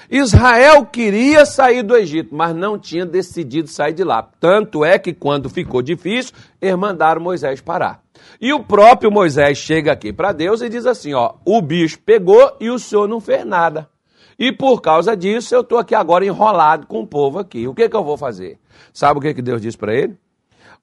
Israel 0.10 0.86
queria 0.86 1.46
sair 1.46 1.84
do 1.84 1.96
Egito, 1.96 2.34
mas 2.34 2.56
não 2.56 2.78
tinha 2.78 3.06
decidido 3.06 3.68
sair 3.68 3.94
de 3.94 4.04
lá. 4.04 4.22
Tanto 4.40 4.86
é 4.86 5.00
que 5.00 5.14
quando 5.14 5.50
ficou 5.50 5.82
difícil, 5.82 6.34
eles 6.62 6.76
mandaram 6.76 7.22
Moisés 7.22 7.62
parar. 7.62 8.04
E 8.40 8.54
o 8.54 8.64
próprio 8.64 9.12
Moisés 9.12 9.58
chega 9.58 9.92
aqui 9.92 10.14
para 10.14 10.32
Deus 10.32 10.62
e 10.62 10.70
diz 10.70 10.86
assim: 10.86 11.14
ó, 11.14 11.36
o 11.46 11.62
bicho 11.62 12.00
pegou 12.00 12.56
e 12.60 12.70
o 12.70 12.80
senhor 12.80 13.08
não 13.08 13.20
fez 13.20 13.46
nada. 13.46 13.90
E 14.38 14.52
por 14.52 14.82
causa 14.82 15.16
disso, 15.16 15.56
eu 15.56 15.62
estou 15.62 15.78
aqui 15.78 15.96
agora 15.96 16.26
enrolado 16.26 16.88
com 16.88 17.02
o 17.02 17.08
povo 17.08 17.40
aqui. 17.40 17.68
O 17.68 17.74
que, 17.74 17.88
que 17.88 17.96
eu 17.96 18.04
vou 18.04 18.18
fazer? 18.18 18.60
Sabe 18.94 19.20
o 19.20 19.22
que, 19.22 19.34
que 19.34 19.42
Deus 19.42 19.62
diz 19.62 19.76
para 19.76 19.94
ele? 19.94 20.18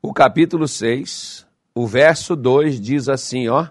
O 0.00 0.12
capítulo 0.12 0.66
6, 0.66 1.47
o 1.75 1.87
verso 1.87 2.35
2 2.35 2.80
diz 2.80 3.09
assim, 3.09 3.49
ó. 3.49 3.66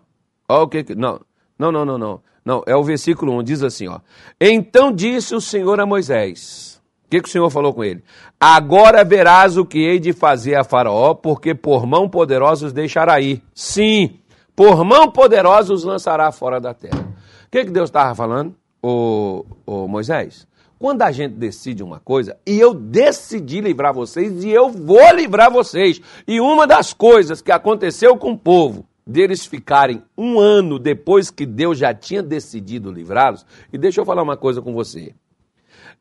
Ó 0.47 0.63
o 0.63 0.67
que 0.67 0.83
que. 0.83 0.95
Não, 0.95 1.19
não, 1.57 1.71
não, 1.71 1.85
não, 1.85 1.97
não. 1.97 2.21
Não, 2.43 2.63
é 2.65 2.75
o 2.75 2.83
versículo 2.83 3.37
1, 3.39 3.43
diz 3.43 3.63
assim, 3.63 3.87
ó. 3.87 3.99
Então 4.39 4.91
disse 4.91 5.35
o 5.35 5.41
Senhor 5.41 5.79
a 5.79 5.85
Moisés. 5.85 6.81
O 7.05 7.09
que, 7.09 7.21
que 7.21 7.27
o 7.27 7.31
Senhor 7.31 7.49
falou 7.49 7.73
com 7.73 7.83
ele? 7.83 8.03
Agora 8.39 9.03
verás 9.03 9.57
o 9.57 9.65
que 9.65 9.79
hei 9.79 9.99
de 9.99 10.13
fazer 10.13 10.55
a 10.55 10.63
Faraó, 10.63 11.13
porque 11.13 11.53
por 11.53 11.85
mão 11.85 12.09
poderosa 12.09 12.65
os 12.65 12.73
deixará 12.73 13.19
ir. 13.19 13.43
Sim, 13.53 14.19
por 14.55 14.83
mão 14.83 15.11
poderosa 15.11 15.73
os 15.73 15.83
lançará 15.83 16.31
fora 16.31 16.59
da 16.59 16.73
terra. 16.73 17.01
O 17.45 17.51
que, 17.51 17.65
que 17.65 17.71
Deus 17.71 17.89
estava 17.89 18.15
falando, 18.15 18.55
ô, 18.81 19.45
ô 19.65 19.87
Moisés? 19.87 20.47
Quando 20.79 21.03
a 21.03 21.11
gente 21.11 21.35
decide 21.35 21.83
uma 21.83 21.99
coisa, 21.99 22.37
e 22.45 22.59
eu 22.59 22.73
decidi 22.73 23.61
livrar 23.61 23.93
vocês, 23.93 24.43
e 24.43 24.49
eu 24.49 24.69
vou 24.69 25.13
livrar 25.13 25.51
vocês. 25.51 26.01
E 26.27 26.39
uma 26.41 26.65
das 26.65 26.91
coisas 26.91 27.39
que 27.39 27.51
aconteceu 27.51 28.17
com 28.17 28.31
o 28.31 28.37
povo 28.37 28.83
deles 29.05 29.45
ficarem 29.45 30.01
um 30.17 30.39
ano 30.39 30.79
depois 30.79 31.29
que 31.29 31.45
Deus 31.45 31.77
já 31.77 31.93
tinha 31.93 32.23
decidido 32.23 32.91
livrá-los. 32.91 33.45
E 33.71 33.77
deixa 33.77 34.01
eu 34.01 34.05
falar 34.05 34.23
uma 34.23 34.37
coisa 34.37 34.61
com 34.61 34.73
você. 34.73 35.13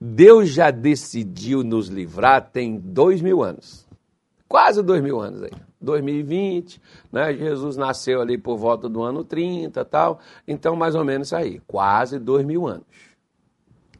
Deus 0.00 0.48
já 0.48 0.70
decidiu 0.70 1.62
nos 1.62 1.88
livrar 1.88 2.50
tem 2.50 2.78
dois 2.78 3.20
mil 3.20 3.42
anos. 3.42 3.86
Quase 4.48 4.82
dois 4.82 5.02
mil 5.02 5.20
anos 5.20 5.42
aí. 5.42 5.50
2020, 5.80 6.80
né? 7.10 7.32
Jesus 7.34 7.76
nasceu 7.76 8.20
ali 8.20 8.36
por 8.36 8.56
volta 8.56 8.88
do 8.88 9.02
ano 9.02 9.24
30 9.24 9.84
tal. 9.84 10.20
Então, 10.46 10.76
mais 10.76 10.94
ou 10.94 11.04
menos 11.04 11.32
aí. 11.32 11.60
Quase 11.66 12.18
dois 12.18 12.44
mil 12.44 12.66
anos. 12.66 12.84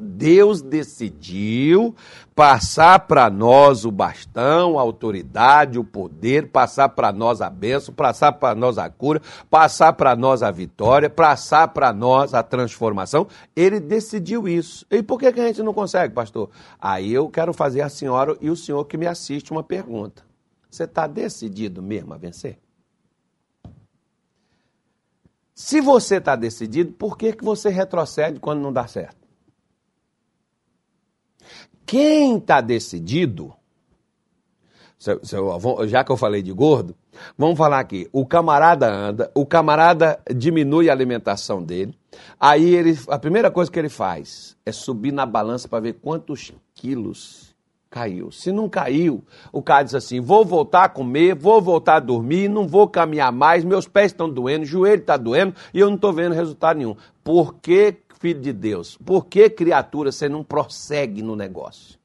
Deus 0.01 0.63
decidiu 0.63 1.95
passar 2.35 3.01
para 3.01 3.29
nós 3.29 3.85
o 3.85 3.91
bastão, 3.91 4.79
a 4.79 4.83
autoridade, 4.83 5.79
o 5.79 5.85
poder, 5.85 6.49
passar 6.49 6.89
para 6.89 7.13
nós 7.13 7.43
a 7.43 7.51
bênção, 7.51 7.93
passar 7.93 8.33
para 8.33 8.55
nós 8.55 8.79
a 8.79 8.89
cura, 8.89 9.21
passar 9.51 9.93
para 9.93 10.17
nós 10.17 10.43
a 10.43 10.51
vitória, 10.51 11.11
passar 11.11 11.69
para 11.69 11.93
nós 11.93 12.33
a 12.33 12.43
transformação. 12.43 13.27
Ele 13.55 13.79
decidiu 13.79 14.49
isso. 14.49 14.87
E 14.91 15.03
por 15.03 15.19
que, 15.19 15.31
que 15.31 15.41
a 15.41 15.47
gente 15.47 15.63
não 15.63 15.75
consegue, 15.75 16.15
pastor? 16.15 16.49
Aí 16.81 17.13
eu 17.13 17.29
quero 17.29 17.53
fazer 17.53 17.83
a 17.83 17.91
senhora 17.91 18.35
e 18.41 18.49
o 18.49 18.57
senhor 18.57 18.87
que 18.87 18.97
me 18.97 19.07
assiste 19.07 19.53
uma 19.53 19.63
pergunta. 19.63 20.30
Você 20.71 20.85
está 20.85 21.07
decidido 21.07 21.83
mesmo 21.83 22.15
a 22.15 22.17
vencer? 22.17 22.59
Se 25.53 25.81
você 25.81 26.17
está 26.17 26.37
decidido, 26.37 26.93
por 26.93 27.19
que, 27.19 27.33
que 27.33 27.45
você 27.45 27.69
retrocede 27.69 28.41
quando 28.41 28.61
não 28.61 28.73
dá 28.73 28.87
certo? 28.87 29.19
Quem 31.85 32.39
está 32.39 32.61
decidido, 32.61 33.53
já 35.89 36.05
que 36.05 36.13
eu 36.13 36.17
falei 36.17 36.41
de 36.41 36.53
gordo, 36.53 36.97
vamos 37.37 37.59
falar 37.59 37.81
aqui. 37.81 38.09
O 38.13 38.25
camarada 38.25 38.91
anda, 38.91 39.31
o 39.35 39.45
camarada 39.45 40.21
diminui 40.35 40.89
a 40.89 40.93
alimentação 40.93 41.63
dele, 41.63 41.99
aí 42.39 42.75
ele, 42.75 42.97
a 43.09 43.19
primeira 43.19 43.51
coisa 43.51 43.71
que 43.71 43.79
ele 43.79 43.89
faz 43.89 44.57
é 44.65 44.71
subir 44.71 45.13
na 45.13 45.27
balança 45.27 45.69
para 45.69 45.81
ver 45.81 45.95
quantos 45.95 46.53
quilos 46.73 47.50
caiu. 47.91 48.31
Se 48.31 48.53
não 48.53 48.69
caiu, 48.69 49.25
o 49.53 49.61
cara 49.61 49.83
diz 49.83 49.95
assim: 49.95 50.21
vou 50.21 50.45
voltar 50.45 50.85
a 50.85 50.89
comer, 50.89 51.35
vou 51.35 51.61
voltar 51.61 51.97
a 51.97 52.01
dormir, 52.01 52.49
não 52.49 52.67
vou 52.67 52.89
caminhar 52.89 53.33
mais, 53.33 53.65
meus 53.65 53.89
pés 53.89 54.13
estão 54.13 54.31
doendo, 54.31 54.65
joelho 54.65 55.01
está 55.01 55.17
doendo 55.17 55.55
e 55.75 55.81
eu 55.81 55.89
não 55.89 55.97
estou 55.97 56.13
vendo 56.13 56.35
resultado 56.35 56.77
nenhum. 56.79 56.97
Por 57.25 57.57
que 57.57 57.97
filho 58.21 58.41
de 58.41 58.53
Deus, 58.53 58.97
por 59.05 59.27
que 59.27 59.51
criatura 59.51 60.13
você 60.13 60.29
não 60.29 60.45
prossegue 60.45 61.23
no 61.23 61.35
negócio? 61.35 61.99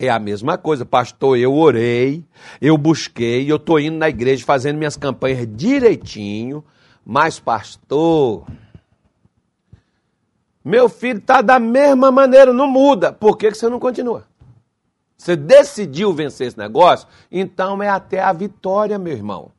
É 0.00 0.08
a 0.08 0.18
mesma 0.18 0.56
coisa, 0.56 0.86
pastor. 0.86 1.36
Eu 1.38 1.54
orei, 1.54 2.24
eu 2.60 2.78
busquei, 2.78 3.50
eu 3.50 3.56
estou 3.56 3.80
indo 3.80 3.96
na 3.96 4.08
igreja 4.08 4.44
fazendo 4.44 4.78
minhas 4.78 4.96
campanhas 4.96 5.46
direitinho, 5.56 6.64
mas, 7.04 7.40
pastor, 7.40 8.46
meu 10.64 10.88
filho 10.88 11.18
está 11.18 11.42
da 11.42 11.58
mesma 11.58 12.12
maneira, 12.12 12.52
não 12.52 12.68
muda. 12.68 13.12
Por 13.12 13.36
que, 13.36 13.50
que 13.50 13.58
você 13.58 13.68
não 13.68 13.80
continua? 13.80 14.24
Você 15.18 15.34
decidiu 15.34 16.12
vencer 16.12 16.46
esse 16.46 16.56
negócio, 16.58 17.08
então 17.30 17.82
é 17.82 17.88
até 17.88 18.22
a 18.22 18.32
vitória, 18.32 18.98
meu 18.98 19.12
irmão. 19.12 19.50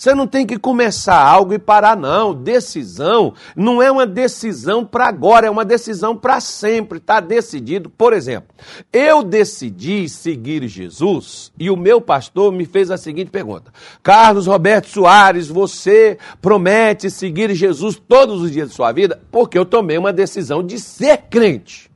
Você 0.00 0.14
não 0.14 0.26
tem 0.26 0.46
que 0.46 0.58
começar 0.58 1.18
algo 1.18 1.52
e 1.52 1.58
parar, 1.58 1.94
não. 1.94 2.34
Decisão 2.34 3.34
não 3.54 3.82
é 3.82 3.92
uma 3.92 4.06
decisão 4.06 4.82
para 4.82 5.06
agora, 5.06 5.46
é 5.46 5.50
uma 5.50 5.64
decisão 5.64 6.16
para 6.16 6.40
sempre. 6.40 6.96
Está 6.96 7.20
decidido. 7.20 7.90
Por 7.90 8.14
exemplo, 8.14 8.48
eu 8.90 9.22
decidi 9.22 10.08
seguir 10.08 10.66
Jesus 10.66 11.52
e 11.58 11.68
o 11.68 11.76
meu 11.76 12.00
pastor 12.00 12.50
me 12.50 12.64
fez 12.64 12.90
a 12.90 12.96
seguinte 12.96 13.30
pergunta: 13.30 13.70
Carlos 14.02 14.46
Roberto 14.46 14.88
Soares, 14.88 15.48
você 15.48 16.16
promete 16.40 17.10
seguir 17.10 17.54
Jesus 17.54 18.00
todos 18.08 18.40
os 18.40 18.50
dias 18.50 18.70
de 18.70 18.74
sua 18.74 18.92
vida? 18.92 19.20
Porque 19.30 19.58
eu 19.58 19.66
tomei 19.66 19.98
uma 19.98 20.14
decisão 20.14 20.62
de 20.62 20.78
ser 20.78 21.18
crente. 21.28 21.89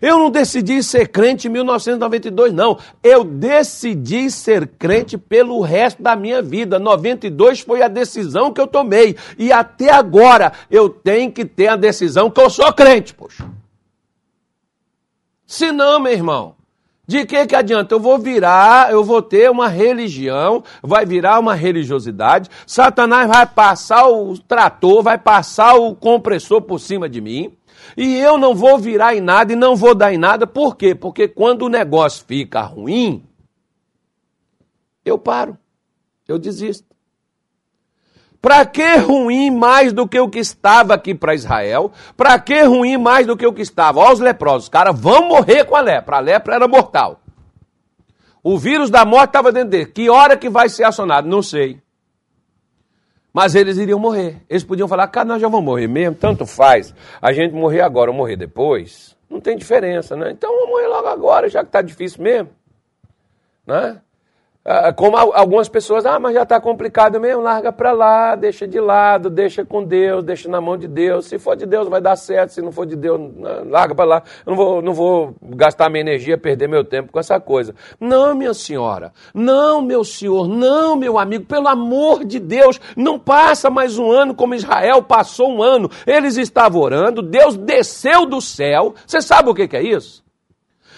Eu 0.00 0.18
não 0.18 0.30
decidi 0.30 0.82
ser 0.82 1.08
crente 1.08 1.48
em 1.48 1.50
1992, 1.50 2.52
não. 2.52 2.78
Eu 3.02 3.24
decidi 3.24 4.30
ser 4.30 4.66
crente 4.66 5.16
pelo 5.16 5.60
resto 5.60 6.02
da 6.02 6.16
minha 6.16 6.42
vida. 6.42 6.78
92 6.78 7.60
foi 7.60 7.82
a 7.82 7.88
decisão 7.88 8.52
que 8.52 8.60
eu 8.60 8.66
tomei. 8.66 9.16
E 9.38 9.52
até 9.52 9.90
agora 9.90 10.52
eu 10.70 10.88
tenho 10.88 11.30
que 11.30 11.44
ter 11.44 11.68
a 11.68 11.76
decisão 11.76 12.30
que 12.30 12.40
eu 12.40 12.50
sou 12.50 12.72
crente, 12.72 13.14
poxa. 13.14 13.44
Se 15.46 15.70
não, 15.70 16.00
meu 16.00 16.12
irmão, 16.12 16.54
de 17.06 17.26
que 17.26 17.46
que 17.46 17.54
adianta? 17.54 17.94
Eu 17.94 18.00
vou 18.00 18.18
virar, 18.18 18.90
eu 18.90 19.04
vou 19.04 19.20
ter 19.20 19.50
uma 19.50 19.68
religião, 19.68 20.64
vai 20.82 21.04
virar 21.04 21.38
uma 21.38 21.54
religiosidade, 21.54 22.48
Satanás 22.66 23.28
vai 23.28 23.46
passar 23.46 24.08
o 24.08 24.38
trator, 24.38 25.02
vai 25.02 25.18
passar 25.18 25.74
o 25.74 25.94
compressor 25.94 26.62
por 26.62 26.80
cima 26.80 27.06
de 27.06 27.20
mim, 27.20 27.52
e 27.96 28.16
eu 28.16 28.38
não 28.38 28.54
vou 28.54 28.78
virar 28.78 29.14
em 29.14 29.20
nada 29.20 29.52
e 29.52 29.56
não 29.56 29.76
vou 29.76 29.94
dar 29.94 30.12
em 30.12 30.18
nada, 30.18 30.46
por 30.46 30.76
quê? 30.76 30.94
Porque 30.94 31.28
quando 31.28 31.62
o 31.62 31.68
negócio 31.68 32.24
fica 32.26 32.62
ruim, 32.62 33.24
eu 35.04 35.18
paro, 35.18 35.56
eu 36.26 36.38
desisto. 36.38 36.94
Para 38.40 38.66
que 38.66 38.96
ruim 38.96 39.50
mais 39.50 39.92
do 39.92 40.06
que 40.06 40.20
o 40.20 40.28
que 40.28 40.38
estava 40.38 40.92
aqui 40.92 41.14
para 41.14 41.34
Israel? 41.34 41.90
Para 42.14 42.38
que 42.38 42.62
ruim 42.62 42.98
mais 42.98 43.26
do 43.26 43.38
que 43.38 43.46
o 43.46 43.54
que 43.54 43.62
estava? 43.62 44.00
Olha 44.00 44.12
os 44.12 44.20
leprosos, 44.20 44.64
os 44.64 44.68
caras 44.68 44.98
vão 44.98 45.28
morrer 45.28 45.64
com 45.64 45.74
a 45.74 45.80
lepra. 45.80 46.18
A 46.18 46.20
lepra 46.20 46.54
era 46.56 46.68
mortal. 46.68 47.20
O 48.42 48.58
vírus 48.58 48.90
da 48.90 49.06
morte 49.06 49.30
estava 49.30 49.50
dentro 49.50 49.70
dele. 49.70 49.86
Que 49.86 50.10
hora 50.10 50.36
que 50.36 50.50
vai 50.50 50.68
ser 50.68 50.84
acionado? 50.84 51.26
Não 51.26 51.40
sei. 51.40 51.80
Mas 53.34 53.56
eles 53.56 53.78
iriam 53.78 53.98
morrer. 53.98 54.40
Eles 54.48 54.62
podiam 54.62 54.86
falar, 54.86 55.08
cara, 55.08 55.26
nós 55.26 55.42
já 55.42 55.48
vamos 55.48 55.64
morrer 55.64 55.88
mesmo, 55.88 56.14
tanto 56.14 56.46
faz. 56.46 56.94
A 57.20 57.32
gente 57.32 57.52
morrer 57.52 57.80
agora 57.80 58.08
ou 58.08 58.16
morrer 58.16 58.36
depois, 58.36 59.16
não 59.28 59.40
tem 59.40 59.56
diferença, 59.56 60.14
né? 60.14 60.30
Então 60.30 60.54
vamos 60.54 60.68
morrer 60.70 60.86
logo 60.86 61.08
agora, 61.08 61.48
já 61.48 61.62
que 61.62 61.68
está 61.68 61.82
difícil 61.82 62.22
mesmo. 62.22 62.50
Né? 63.66 64.00
Ah, 64.66 64.94
como 64.94 65.14
algumas 65.14 65.68
pessoas, 65.68 66.06
ah, 66.06 66.18
mas 66.18 66.32
já 66.32 66.42
está 66.42 66.58
complicado 66.58 67.20
mesmo, 67.20 67.42
larga 67.42 67.70
para 67.70 67.92
lá, 67.92 68.34
deixa 68.34 68.66
de 68.66 68.80
lado, 68.80 69.28
deixa 69.28 69.62
com 69.62 69.84
Deus, 69.84 70.24
deixa 70.24 70.48
na 70.48 70.58
mão 70.58 70.74
de 70.74 70.88
Deus. 70.88 71.26
Se 71.26 71.38
for 71.38 71.54
de 71.54 71.66
Deus 71.66 71.86
vai 71.86 72.00
dar 72.00 72.16
certo, 72.16 72.48
se 72.54 72.62
não 72.62 72.72
for 72.72 72.86
de 72.86 72.96
Deus, 72.96 73.20
larga 73.66 73.94
para 73.94 74.06
lá. 74.06 74.22
Eu 74.46 74.52
não 74.52 74.56
vou, 74.56 74.80
não 74.80 74.94
vou 74.94 75.34
gastar 75.42 75.90
minha 75.90 76.00
energia, 76.00 76.38
perder 76.38 76.66
meu 76.66 76.82
tempo 76.82 77.12
com 77.12 77.20
essa 77.20 77.38
coisa. 77.38 77.74
Não, 78.00 78.34
minha 78.34 78.54
senhora, 78.54 79.12
não, 79.34 79.82
meu 79.82 80.02
senhor, 80.02 80.48
não, 80.48 80.96
meu 80.96 81.18
amigo, 81.18 81.44
pelo 81.44 81.68
amor 81.68 82.24
de 82.24 82.40
Deus, 82.40 82.80
não 82.96 83.18
passa 83.18 83.68
mais 83.68 83.98
um 83.98 84.10
ano 84.10 84.34
como 84.34 84.54
Israel 84.54 85.02
passou 85.02 85.50
um 85.50 85.62
ano. 85.62 85.90
Eles 86.06 86.38
estavam 86.38 86.80
orando, 86.80 87.20
Deus 87.20 87.54
desceu 87.54 88.24
do 88.24 88.40
céu. 88.40 88.94
Você 89.06 89.20
sabe 89.20 89.50
o 89.50 89.54
que, 89.54 89.68
que 89.68 89.76
é 89.76 89.82
isso? 89.82 90.23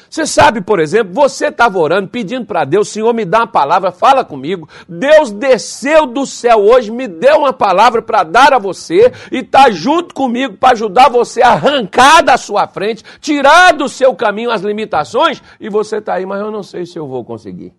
Você 0.08 0.26
sabe, 0.26 0.60
por 0.60 0.80
exemplo, 0.80 1.12
você 1.12 1.46
estava 1.46 1.78
orando, 1.78 2.08
pedindo 2.08 2.46
para 2.46 2.64
Deus, 2.64 2.88
Senhor, 2.88 3.12
me 3.12 3.24
dá 3.24 3.40
uma 3.40 3.46
palavra, 3.46 3.90
fala 3.90 4.24
comigo. 4.24 4.68
Deus 4.88 5.30
desceu 5.30 6.06
do 6.06 6.26
céu 6.26 6.58
hoje, 6.58 6.90
me 6.90 7.08
deu 7.08 7.38
uma 7.38 7.52
palavra 7.52 8.02
para 8.02 8.22
dar 8.22 8.52
a 8.52 8.58
você 8.58 9.12
e 9.30 9.38
está 9.38 9.70
junto 9.70 10.14
comigo 10.14 10.56
para 10.56 10.72
ajudar 10.72 11.08
você 11.08 11.42
a 11.42 11.50
arrancar 11.50 12.22
da 12.22 12.36
sua 12.36 12.66
frente, 12.66 13.04
tirar 13.20 13.72
do 13.72 13.88
seu 13.88 14.14
caminho 14.14 14.50
as 14.50 14.62
limitações 14.62 15.42
e 15.60 15.68
você 15.68 15.98
está 15.98 16.14
aí, 16.14 16.26
mas 16.26 16.40
eu 16.40 16.50
não 16.50 16.62
sei 16.62 16.86
se 16.86 16.98
eu 16.98 17.06
vou 17.06 17.24
conseguir. 17.24 17.72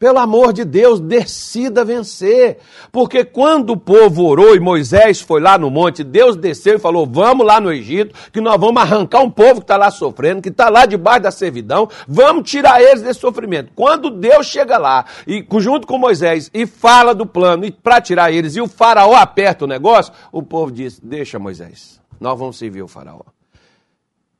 Pelo 0.00 0.18
amor 0.18 0.54
de 0.54 0.64
Deus, 0.64 0.98
decida 0.98 1.84
vencer. 1.84 2.56
Porque 2.90 3.22
quando 3.22 3.74
o 3.74 3.76
povo 3.76 4.24
orou 4.24 4.56
e 4.56 4.58
Moisés 4.58 5.20
foi 5.20 5.42
lá 5.42 5.58
no 5.58 5.70
monte, 5.70 6.02
Deus 6.02 6.36
desceu 6.36 6.76
e 6.76 6.78
falou: 6.78 7.06
Vamos 7.06 7.46
lá 7.46 7.60
no 7.60 7.70
Egito, 7.70 8.14
que 8.32 8.40
nós 8.40 8.58
vamos 8.58 8.80
arrancar 8.80 9.20
um 9.20 9.30
povo 9.30 9.56
que 9.56 9.64
está 9.64 9.76
lá 9.76 9.90
sofrendo, 9.90 10.40
que 10.40 10.48
está 10.48 10.70
lá 10.70 10.86
debaixo 10.86 11.24
da 11.24 11.30
servidão, 11.30 11.86
vamos 12.08 12.50
tirar 12.50 12.80
eles 12.80 13.02
desse 13.02 13.20
sofrimento. 13.20 13.72
Quando 13.76 14.08
Deus 14.08 14.46
chega 14.46 14.78
lá, 14.78 15.04
e 15.26 15.46
junto 15.58 15.86
com 15.86 15.98
Moisés, 15.98 16.50
e 16.54 16.66
fala 16.66 17.14
do 17.14 17.26
plano 17.26 17.70
para 17.70 18.00
tirar 18.00 18.32
eles, 18.32 18.56
e 18.56 18.60
o 18.62 18.66
faraó 18.66 19.14
aperta 19.14 19.66
o 19.66 19.68
negócio, 19.68 20.14
o 20.32 20.42
povo 20.42 20.72
diz: 20.72 20.98
Deixa 20.98 21.38
Moisés, 21.38 22.00
nós 22.18 22.38
vamos 22.38 22.56
servir 22.56 22.82
o 22.82 22.88
faraó. 22.88 23.20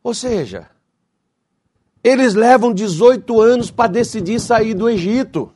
Ou 0.02 0.14
seja, 0.14 0.68
eles 2.02 2.34
levam 2.34 2.72
18 2.72 3.40
anos 3.40 3.70
para 3.70 3.88
decidir 3.88 4.40
sair 4.40 4.74
do 4.74 4.88
Egito. 4.88 5.52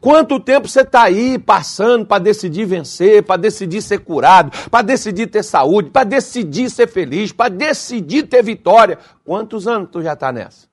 Quanto 0.00 0.38
tempo 0.38 0.68
você 0.68 0.82
está 0.82 1.02
aí 1.02 1.38
passando 1.38 2.06
para 2.06 2.22
decidir 2.22 2.64
vencer, 2.64 3.22
para 3.22 3.40
decidir 3.40 3.82
ser 3.82 3.98
curado, 3.98 4.50
para 4.68 4.82
decidir 4.82 5.26
ter 5.26 5.42
saúde, 5.42 5.90
para 5.90 6.04
decidir 6.04 6.70
ser 6.70 6.88
feliz, 6.88 7.32
para 7.32 7.48
decidir 7.48 8.24
ter 8.24 8.42
vitória? 8.42 8.98
Quantos 9.24 9.66
anos 9.66 9.88
tu 9.90 10.02
já 10.02 10.12
está 10.12 10.32
nessa? 10.32 10.68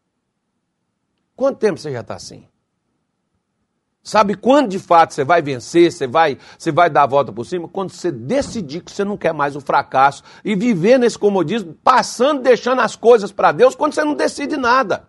Quanto 1.36 1.58
tempo 1.58 1.80
você 1.80 1.92
já 1.92 2.02
está 2.02 2.16
assim? 2.16 2.46
Sabe 4.10 4.34
quando 4.34 4.70
de 4.70 4.80
fato 4.80 5.14
você 5.14 5.24
vai 5.24 5.40
vencer, 5.40 5.92
você 5.92 6.08
vai, 6.08 6.40
você 6.58 6.72
vai 6.72 6.90
dar 6.90 7.04
a 7.04 7.06
volta 7.06 7.32
por 7.32 7.46
cima? 7.46 7.68
Quando 7.68 7.92
você 7.92 8.12
decidir 8.12 8.82
que 8.82 8.92
você 8.92 9.06
não 9.06 9.16
quer 9.16 9.36
mais 9.36 9.56
o 9.56 9.62
fracasso 9.62 10.24
e 10.44 10.56
viver 10.56 10.98
nesse 10.98 11.16
comodismo, 11.16 11.76
passando, 11.84 12.42
deixando 12.42 12.82
as 12.82 12.96
coisas 12.96 13.32
para 13.32 13.52
Deus, 13.52 13.76
quando 13.76 13.94
você 13.94 14.04
não 14.04 14.16
decide 14.16 14.58
nada. 14.58 15.09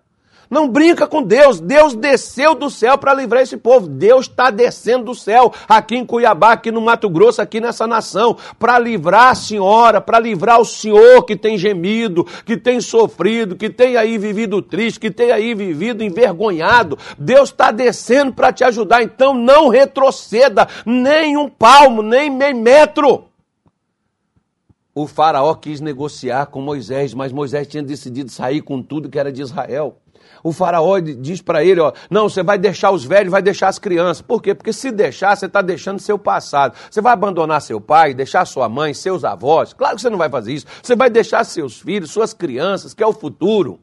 Não 0.51 0.69
brinca 0.69 1.07
com 1.07 1.23
Deus. 1.23 1.61
Deus 1.61 1.95
desceu 1.95 2.57
do 2.57 2.69
céu 2.69 2.99
para 2.99 3.15
livrar 3.15 3.43
esse 3.43 3.57
povo. 3.57 3.87
Deus 3.87 4.27
está 4.27 4.51
descendo 4.51 5.05
do 5.05 5.15
céu 5.15 5.53
aqui 5.69 5.97
em 5.97 6.05
Cuiabá, 6.05 6.53
aqui 6.53 6.73
no 6.73 6.81
Mato 6.81 7.09
Grosso, 7.09 7.41
aqui 7.41 7.61
nessa 7.61 7.87
nação, 7.87 8.37
para 8.59 8.77
livrar 8.77 9.29
a 9.29 9.35
senhora, 9.37 10.01
para 10.01 10.19
livrar 10.19 10.61
o 10.61 10.65
senhor 10.65 11.25
que 11.25 11.37
tem 11.37 11.57
gemido, 11.57 12.27
que 12.45 12.57
tem 12.57 12.81
sofrido, 12.81 13.55
que 13.55 13.71
tem 13.71 13.97
aí 13.97 14.19
vivido 14.19 14.61
triste, 14.61 14.99
que 14.99 15.11
tem 15.11 15.31
aí 15.31 15.55
vivido 15.55 16.03
envergonhado. 16.03 16.99
Deus 17.17 17.51
está 17.51 17.71
descendo 17.71 18.33
para 18.33 18.53
te 18.53 18.65
ajudar. 18.65 19.05
Então 19.05 19.33
não 19.33 19.69
retroceda 19.69 20.67
nem 20.85 21.37
um 21.37 21.49
palmo, 21.49 22.03
nem 22.03 22.29
meio 22.29 22.57
metro. 22.57 23.27
o 24.93 25.07
faraó 25.07 25.55
quis 25.55 25.81
negociar 25.81 26.47
com 26.47 26.61
Moisés, 26.61 27.15
mas 27.15 27.33
Moisés 27.33 27.69
tinha 27.69 27.83
decidido 27.83 28.31
sair 28.31 28.61
com 28.61 28.83
tudo 28.83 29.09
que 29.09 29.19
era 29.19 29.31
de 29.31 29.41
Israel. 29.41 29.97
O 30.43 30.53
faraó 30.53 30.99
diz 30.99 31.43
para 31.43 31.65
ele, 31.65 31.81
ó, 31.81 31.93
não, 32.11 32.29
você 32.29 32.43
vai 32.43 32.59
deixar 32.59 32.91
os 32.91 33.05
velhos, 33.05 33.31
vai 33.31 33.43
deixar 33.43 33.69
as 33.69 33.79
crianças. 33.79 34.23
Por 34.23 34.43
quê? 34.43 34.55
Porque 34.55 34.73
se 34.73 34.91
deixar, 34.91 35.37
você 35.37 35.47
está 35.47 35.61
deixando 35.61 35.99
seu 35.99 36.19
passado. 36.19 36.75
Você 36.91 37.01
vai 37.01 37.13
abandonar 37.13 37.61
seu 37.61 37.81
pai, 37.81 38.15
deixar 38.15 38.45
sua 38.47 38.69
mãe, 38.69 38.95
seus 38.95 39.25
avós. 39.25 39.73
Claro 39.73 39.97
que 39.97 40.03
você 40.03 40.11
não 40.11 40.19
vai 40.19 40.31
fazer 40.31 40.53
isso. 40.53 40.67
Você 40.83 40.97
vai 40.97 41.11
deixar 41.11 41.45
seus 41.45 41.81
filhos, 41.81 42.11
suas 42.11 42.33
crianças, 42.33 42.95
que 42.95 43.03
é 43.03 43.07
o 43.07 43.13
futuro. 43.13 43.81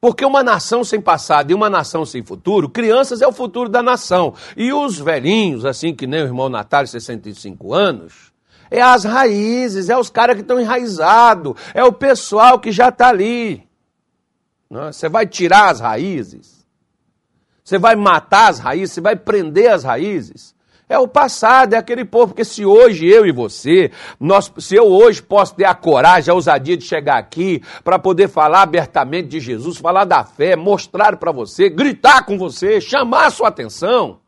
Porque 0.00 0.24
uma 0.24 0.42
nação 0.42 0.84
sem 0.84 1.00
passado 1.00 1.50
e 1.50 1.54
uma 1.54 1.70
nação 1.70 2.04
sem 2.04 2.22
futuro, 2.22 2.68
crianças 2.68 3.22
é 3.22 3.26
o 3.26 3.32
futuro 3.32 3.68
da 3.68 3.82
nação. 3.82 4.34
E 4.56 4.72
os 4.72 4.98
velhinhos, 4.98 5.64
assim 5.64 5.94
que 5.94 6.06
nem 6.06 6.20
o 6.20 6.26
irmão 6.26 6.48
Natália, 6.48 6.86
65 6.86 7.74
anos, 7.74 8.32
é 8.70 8.80
as 8.80 9.04
raízes, 9.04 9.88
é 9.88 9.96
os 9.96 10.10
caras 10.10 10.36
que 10.36 10.42
estão 10.42 10.60
enraizados, 10.60 11.54
é 11.72 11.82
o 11.82 11.92
pessoal 11.92 12.58
que 12.58 12.70
já 12.70 12.88
está 12.88 13.08
ali. 13.08 13.65
É? 14.70 14.92
Você 14.92 15.08
vai 15.08 15.26
tirar 15.26 15.70
as 15.70 15.80
raízes, 15.80 16.66
você 17.62 17.78
vai 17.78 17.96
matar 17.96 18.50
as 18.50 18.58
raízes, 18.58 18.94
você 18.94 19.00
vai 19.00 19.16
prender 19.16 19.72
as 19.72 19.84
raízes. 19.84 20.54
É 20.88 20.96
o 20.96 21.08
passado, 21.08 21.74
é 21.74 21.76
aquele 21.76 22.04
povo, 22.04 22.28
porque 22.28 22.44
se 22.44 22.64
hoje 22.64 23.06
eu 23.06 23.26
e 23.26 23.32
você, 23.32 23.90
nós, 24.20 24.52
se 24.58 24.76
eu 24.76 24.84
hoje 24.84 25.20
posso 25.20 25.56
ter 25.56 25.64
a 25.64 25.74
coragem, 25.74 26.30
a 26.30 26.34
ousadia 26.34 26.76
de 26.76 26.84
chegar 26.84 27.18
aqui 27.18 27.60
para 27.82 27.98
poder 27.98 28.28
falar 28.28 28.62
abertamente 28.62 29.26
de 29.26 29.40
Jesus, 29.40 29.78
falar 29.78 30.04
da 30.04 30.22
fé, 30.22 30.54
mostrar 30.54 31.16
para 31.16 31.32
você, 31.32 31.68
gritar 31.68 32.24
com 32.24 32.38
você, 32.38 32.80
chamar 32.80 33.26
a 33.26 33.30
sua 33.30 33.48
atenção, 33.48 34.20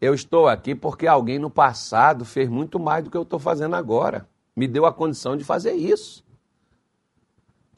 eu 0.00 0.12
estou 0.12 0.48
aqui 0.48 0.74
porque 0.74 1.06
alguém 1.06 1.38
no 1.38 1.50
passado 1.50 2.24
fez 2.24 2.48
muito 2.48 2.80
mais 2.80 3.04
do 3.04 3.10
que 3.10 3.16
eu 3.16 3.22
estou 3.22 3.38
fazendo 3.38 3.76
agora. 3.76 4.26
Me 4.56 4.66
deu 4.66 4.86
a 4.86 4.92
condição 4.92 5.36
de 5.36 5.44
fazer 5.44 5.74
isso. 5.74 6.24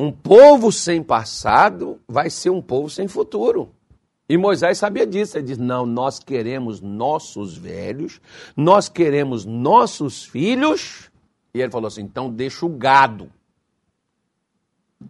Um 0.03 0.11
povo 0.11 0.73
sem 0.73 1.01
passado 1.01 2.01
vai 2.09 2.29
ser 2.29 2.51
um 2.51 2.61
povo 2.61 2.91
sem 2.91 3.07
futuro. 3.07 3.73
E 4.29 4.37
Moisés 4.37 4.79
sabia 4.79 5.07
disso. 5.07 5.39
Ele 5.39 5.47
diz: 5.47 5.59
Não, 5.59 5.87
nós 5.87 6.19
queremos 6.19 6.81
nossos 6.81 7.57
velhos, 7.57 8.21
nós 8.57 8.89
queremos 8.89 9.45
nossos 9.45 10.25
filhos. 10.25 11.09
E 11.55 11.61
ele 11.61 11.71
falou 11.71 11.87
assim: 11.87 12.03
Então 12.03 12.29
deixa 12.29 12.67
o 12.67 12.69
gado. 12.69 13.31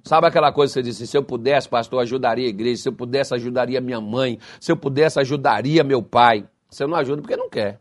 Sabe 0.05 0.27
aquela 0.27 0.53
coisa 0.53 0.75
que 0.75 0.81
você 0.81 0.83
disse: 0.83 1.07
Se 1.07 1.17
eu 1.17 1.23
pudesse, 1.23 1.71
pastor, 1.71 2.03
ajudaria 2.03 2.45
a 2.45 2.51
igreja. 2.51 2.83
Se 2.83 2.89
eu 2.91 2.93
pudesse, 2.93 3.35
ajudaria 3.35 3.81
minha 3.81 3.99
mãe. 3.99 4.39
Se 4.61 4.71
eu 4.71 4.77
pudesse, 4.77 5.19
ajudaria 5.19 5.83
meu 5.83 6.03
pai. 6.03 6.47
Você 6.69 6.87
não 6.87 6.99
ajuda 6.99 7.23
porque 7.23 7.35
não 7.35 7.49
quer. 7.49 7.81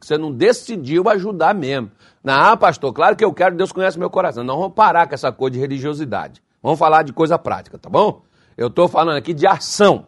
Você 0.00 0.16
não 0.16 0.32
decidiu 0.32 1.08
ajudar 1.08 1.54
mesmo. 1.54 1.90
Não, 2.22 2.56
pastor, 2.56 2.92
claro 2.92 3.16
que 3.16 3.24
eu 3.24 3.32
quero, 3.32 3.56
Deus 3.56 3.72
conhece 3.72 3.98
meu 3.98 4.10
coração. 4.10 4.42
Não 4.42 4.58
vamos 4.58 4.74
parar 4.74 5.06
com 5.06 5.14
essa 5.14 5.30
coisa 5.30 5.54
de 5.54 5.60
religiosidade. 5.60 6.42
Vamos 6.62 6.78
falar 6.78 7.02
de 7.02 7.12
coisa 7.12 7.38
prática, 7.38 7.78
tá 7.78 7.88
bom? 7.88 8.22
Eu 8.56 8.68
estou 8.68 8.88
falando 8.88 9.16
aqui 9.16 9.32
de 9.32 9.46
ação. 9.46 10.06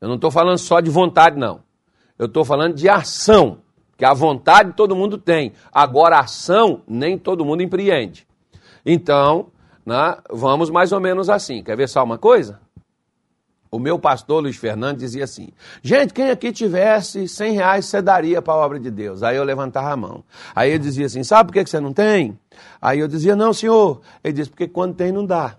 Eu 0.00 0.08
não 0.08 0.16
estou 0.16 0.30
falando 0.30 0.58
só 0.58 0.80
de 0.80 0.90
vontade, 0.90 1.38
não. 1.38 1.60
Eu 2.18 2.26
estou 2.26 2.44
falando 2.44 2.74
de 2.74 2.88
ação. 2.88 3.58
Que 3.96 4.04
a 4.04 4.12
vontade 4.12 4.72
todo 4.72 4.96
mundo 4.96 5.18
tem. 5.18 5.52
Agora, 5.72 6.18
ação 6.18 6.82
nem 6.86 7.16
todo 7.16 7.44
mundo 7.44 7.62
empreende. 7.62 8.26
Então, 8.84 9.48
né, 9.86 10.16
vamos 10.30 10.68
mais 10.68 10.92
ou 10.92 11.00
menos 11.00 11.30
assim. 11.30 11.62
Quer 11.62 11.76
ver 11.76 11.88
só 11.88 12.02
uma 12.02 12.18
coisa? 12.18 12.60
O 13.74 13.78
meu 13.80 13.98
pastor 13.98 14.40
Luiz 14.40 14.54
Fernando 14.54 14.98
dizia 14.98 15.24
assim: 15.24 15.48
gente, 15.82 16.14
quem 16.14 16.30
aqui 16.30 16.52
tivesse 16.52 17.26
100 17.26 17.54
reais 17.54 17.84
você 17.86 18.00
daria 18.00 18.40
para 18.40 18.54
a 18.54 18.56
obra 18.58 18.78
de 18.78 18.88
Deus? 18.88 19.20
Aí 19.24 19.36
eu 19.36 19.42
levantava 19.42 19.90
a 19.90 19.96
mão. 19.96 20.22
Aí 20.54 20.70
ele 20.70 20.78
dizia 20.78 21.06
assim: 21.06 21.24
sabe 21.24 21.48
por 21.48 21.54
que 21.54 21.68
você 21.68 21.80
não 21.80 21.92
tem? 21.92 22.38
Aí 22.80 23.00
eu 23.00 23.08
dizia: 23.08 23.34
não, 23.34 23.52
senhor. 23.52 24.00
Ele 24.22 24.32
disse: 24.32 24.48
porque 24.48 24.68
quando 24.68 24.94
tem, 24.94 25.10
não 25.10 25.26
dá. 25.26 25.56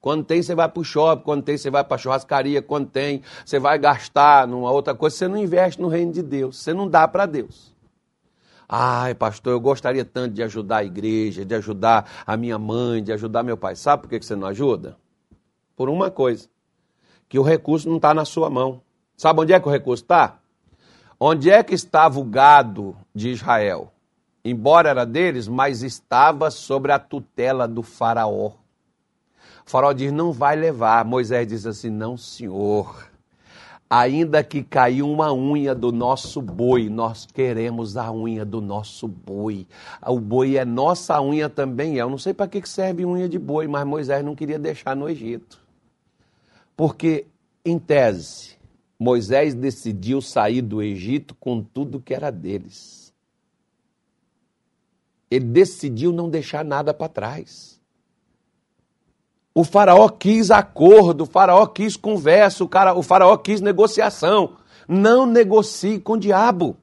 Quando 0.00 0.22
tem, 0.22 0.40
você 0.40 0.54
vai 0.54 0.68
para 0.68 0.80
o 0.80 0.84
shopping, 0.84 1.24
quando 1.24 1.42
tem, 1.42 1.58
você 1.58 1.68
vai 1.68 1.82
para 1.82 1.96
a 1.96 1.98
churrascaria, 1.98 2.62
quando 2.62 2.86
tem, 2.86 3.20
você 3.44 3.58
vai 3.58 3.80
gastar 3.80 4.46
numa 4.46 4.70
outra 4.70 4.94
coisa, 4.94 5.16
você 5.16 5.26
não 5.26 5.36
investe 5.36 5.82
no 5.82 5.88
reino 5.88 6.12
de 6.12 6.22
Deus, 6.22 6.58
você 6.58 6.72
não 6.72 6.88
dá 6.88 7.08
para 7.08 7.26
Deus. 7.26 7.74
Ai, 8.68 9.12
pastor, 9.16 9.54
eu 9.54 9.60
gostaria 9.60 10.04
tanto 10.04 10.34
de 10.34 10.42
ajudar 10.44 10.76
a 10.76 10.84
igreja, 10.84 11.44
de 11.44 11.52
ajudar 11.56 12.08
a 12.24 12.36
minha 12.36 12.60
mãe, 12.60 13.02
de 13.02 13.12
ajudar 13.12 13.42
meu 13.42 13.56
pai. 13.56 13.74
Sabe 13.74 14.02
por 14.02 14.08
que 14.08 14.24
você 14.24 14.36
não 14.36 14.46
ajuda? 14.46 14.96
Por 15.74 15.88
uma 15.88 16.12
coisa 16.12 16.48
que 17.28 17.38
o 17.38 17.42
recurso 17.42 17.88
não 17.88 17.96
está 17.96 18.14
na 18.14 18.24
sua 18.24 18.48
mão. 18.48 18.80
Sabe 19.16 19.40
onde 19.40 19.52
é 19.52 19.60
que 19.60 19.68
o 19.68 19.70
recurso 19.70 20.04
está? 20.04 20.38
Onde 21.20 21.50
é 21.50 21.62
que 21.62 21.74
estava 21.74 22.18
o 22.20 22.24
gado 22.24 22.96
de 23.14 23.30
Israel? 23.30 23.92
Embora 24.44 24.88
era 24.90 25.04
deles, 25.04 25.48
mas 25.48 25.82
estava 25.82 26.50
sobre 26.50 26.92
a 26.92 26.98
tutela 26.98 27.66
do 27.66 27.82
faraó. 27.82 28.52
O 29.66 29.70
faraó 29.70 29.92
diz, 29.92 30.12
não 30.12 30.32
vai 30.32 30.56
levar. 30.56 31.04
Moisés 31.04 31.46
diz 31.46 31.66
assim, 31.66 31.90
não 31.90 32.16
senhor. 32.16 33.08
Ainda 33.90 34.44
que 34.44 34.62
caiu 34.62 35.10
uma 35.10 35.32
unha 35.32 35.74
do 35.74 35.90
nosso 35.90 36.40
boi, 36.40 36.88
nós 36.88 37.26
queremos 37.26 37.96
a 37.96 38.12
unha 38.12 38.44
do 38.44 38.60
nosso 38.60 39.08
boi. 39.08 39.66
O 40.06 40.20
boi 40.20 40.56
é 40.56 40.64
nossa 40.64 41.20
unha 41.20 41.48
também. 41.48 41.96
Eu 41.96 42.08
não 42.08 42.18
sei 42.18 42.32
para 42.32 42.48
que 42.48 42.66
serve 42.68 43.04
unha 43.04 43.28
de 43.28 43.38
boi, 43.38 43.66
mas 43.66 43.86
Moisés 43.86 44.24
não 44.24 44.34
queria 44.34 44.58
deixar 44.58 44.94
no 44.94 45.08
Egito. 45.08 45.67
Porque, 46.78 47.26
em 47.64 47.76
tese, 47.76 48.56
Moisés 48.96 49.52
decidiu 49.52 50.20
sair 50.20 50.62
do 50.62 50.80
Egito 50.80 51.34
com 51.34 51.60
tudo 51.60 51.98
que 52.00 52.14
era 52.14 52.30
deles. 52.30 53.12
Ele 55.28 55.46
decidiu 55.46 56.12
não 56.12 56.30
deixar 56.30 56.64
nada 56.64 56.94
para 56.94 57.08
trás. 57.08 57.80
O 59.52 59.64
faraó 59.64 60.08
quis 60.08 60.52
acordo, 60.52 61.22
o 61.22 61.26
faraó 61.26 61.66
quis 61.66 61.96
conversa, 61.96 62.62
o, 62.62 62.68
cara, 62.68 62.94
o 62.94 63.02
faraó 63.02 63.36
quis 63.36 63.60
negociação. 63.60 64.56
Não 64.86 65.26
negocie 65.26 65.98
com 65.98 66.12
o 66.12 66.20
diabo. 66.20 66.76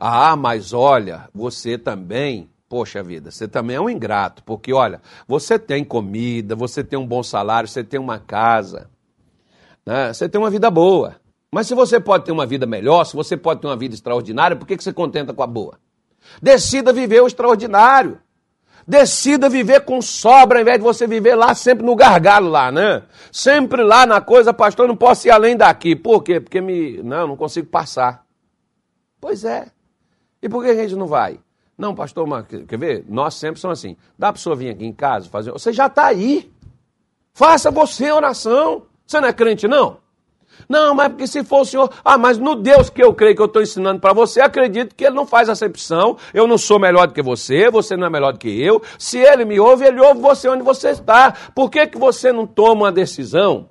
Ah, 0.00 0.34
mas 0.34 0.72
olha, 0.72 1.30
você 1.32 1.78
também 1.78 2.50
Poxa 2.70 3.02
vida, 3.02 3.32
você 3.32 3.48
também 3.48 3.74
é 3.74 3.80
um 3.80 3.90
ingrato, 3.90 4.44
porque 4.44 4.72
olha, 4.72 5.02
você 5.26 5.58
tem 5.58 5.82
comida, 5.82 6.54
você 6.54 6.84
tem 6.84 6.96
um 6.96 7.04
bom 7.04 7.20
salário, 7.20 7.68
você 7.68 7.82
tem 7.82 7.98
uma 7.98 8.20
casa, 8.20 8.88
né? 9.84 10.12
você 10.12 10.28
tem 10.28 10.40
uma 10.40 10.50
vida 10.50 10.70
boa. 10.70 11.16
Mas 11.52 11.66
se 11.66 11.74
você 11.74 11.98
pode 11.98 12.24
ter 12.24 12.30
uma 12.30 12.46
vida 12.46 12.66
melhor, 12.66 13.02
se 13.02 13.16
você 13.16 13.36
pode 13.36 13.60
ter 13.60 13.66
uma 13.66 13.76
vida 13.76 13.96
extraordinária, 13.96 14.56
por 14.56 14.68
que, 14.68 14.76
que 14.76 14.84
você 14.84 14.92
contenta 14.92 15.34
com 15.34 15.42
a 15.42 15.48
boa? 15.48 15.80
Decida 16.40 16.92
viver 16.92 17.20
o 17.20 17.26
extraordinário. 17.26 18.20
Decida 18.86 19.48
viver 19.48 19.80
com 19.80 20.00
sobra, 20.00 20.58
ao 20.58 20.62
invés 20.62 20.78
de 20.78 20.84
você 20.84 21.08
viver 21.08 21.34
lá 21.34 21.56
sempre 21.56 21.84
no 21.84 21.96
gargalo 21.96 22.48
lá, 22.48 22.70
né? 22.70 23.02
Sempre 23.32 23.82
lá 23.82 24.06
na 24.06 24.20
coisa, 24.20 24.54
pastor, 24.54 24.86
não 24.86 24.96
posso 24.96 25.26
ir 25.26 25.32
além 25.32 25.56
daqui. 25.56 25.96
Por 25.96 26.22
quê? 26.22 26.38
Porque 26.38 26.60
me. 26.60 27.02
Não, 27.02 27.26
não 27.26 27.36
consigo 27.36 27.66
passar. 27.66 28.24
Pois 29.20 29.44
é. 29.44 29.72
E 30.40 30.48
por 30.48 30.62
que 30.62 30.70
a 30.70 30.74
gente 30.76 30.94
não 30.94 31.08
vai? 31.08 31.40
Não, 31.80 31.94
pastor, 31.94 32.26
mas, 32.26 32.44
quer 32.46 32.78
ver? 32.78 33.06
Nós 33.08 33.32
sempre 33.36 33.58
somos 33.58 33.78
assim. 33.78 33.96
Dá 34.18 34.30
para 34.30 34.38
senhor 34.38 34.54
vir 34.54 34.68
aqui 34.68 34.84
em 34.84 34.92
casa 34.92 35.30
fazer. 35.30 35.50
Você 35.50 35.72
já 35.72 35.86
está 35.86 36.08
aí. 36.08 36.52
Faça 37.32 37.70
você 37.70 38.12
oração. 38.12 38.82
Você 39.06 39.18
não 39.18 39.28
é 39.28 39.32
crente, 39.32 39.66
não? 39.66 39.96
Não, 40.68 40.94
mas 40.94 41.08
porque 41.08 41.26
se 41.26 41.42
for 41.42 41.62
o 41.62 41.64
senhor. 41.64 41.90
Ah, 42.04 42.18
mas 42.18 42.36
no 42.36 42.54
Deus 42.54 42.90
que 42.90 43.02
eu 43.02 43.14
creio 43.14 43.34
que 43.34 43.40
eu 43.40 43.46
estou 43.46 43.62
ensinando 43.62 43.98
para 43.98 44.12
você, 44.12 44.42
acredito 44.42 44.94
que 44.94 45.06
ele 45.06 45.16
não 45.16 45.24
faz 45.24 45.48
acepção. 45.48 46.18
Eu 46.34 46.46
não 46.46 46.58
sou 46.58 46.78
melhor 46.78 47.06
do 47.06 47.14
que 47.14 47.22
você, 47.22 47.70
você 47.70 47.96
não 47.96 48.08
é 48.08 48.10
melhor 48.10 48.34
do 48.34 48.38
que 48.38 48.62
eu. 48.62 48.82
Se 48.98 49.16
ele 49.16 49.46
me 49.46 49.58
ouve, 49.58 49.86
ele 49.86 50.02
ouve 50.02 50.20
você 50.20 50.50
onde 50.50 50.62
você 50.62 50.90
está. 50.90 51.32
Por 51.54 51.70
que, 51.70 51.86
que 51.86 51.96
você 51.96 52.30
não 52.30 52.46
toma 52.46 52.82
uma 52.82 52.92
decisão 52.92 53.70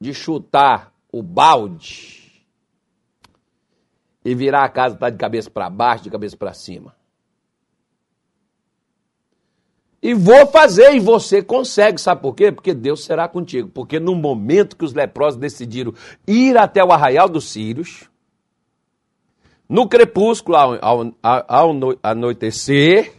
de 0.00 0.12
chutar 0.12 0.92
o 1.12 1.22
balde 1.22 2.44
e 4.24 4.34
virar 4.34 4.64
a 4.64 4.68
casa 4.68 4.96
para 4.96 5.10
de 5.10 5.16
cabeça 5.16 5.48
para 5.48 5.70
baixo, 5.70 6.02
de 6.02 6.10
cabeça 6.10 6.36
para 6.36 6.52
cima? 6.52 6.98
E 10.02 10.14
vou 10.14 10.46
fazer, 10.46 10.94
e 10.94 11.00
você 11.00 11.42
consegue, 11.42 12.00
sabe 12.00 12.22
por 12.22 12.34
quê? 12.34 12.50
Porque 12.50 12.72
Deus 12.72 13.04
será 13.04 13.28
contigo. 13.28 13.68
Porque 13.68 14.00
no 14.00 14.14
momento 14.14 14.76
que 14.76 14.84
os 14.84 14.94
leprosos 14.94 15.38
decidiram 15.38 15.92
ir 16.26 16.56
até 16.56 16.82
o 16.82 16.90
arraial 16.90 17.28
dos 17.28 17.50
Sírios, 17.50 18.08
no 19.70 19.88
crepúsculo, 19.88 20.56
ao, 20.56 20.74
ao, 20.82 21.14
ao 21.22 21.70
anoitecer, 22.02 23.12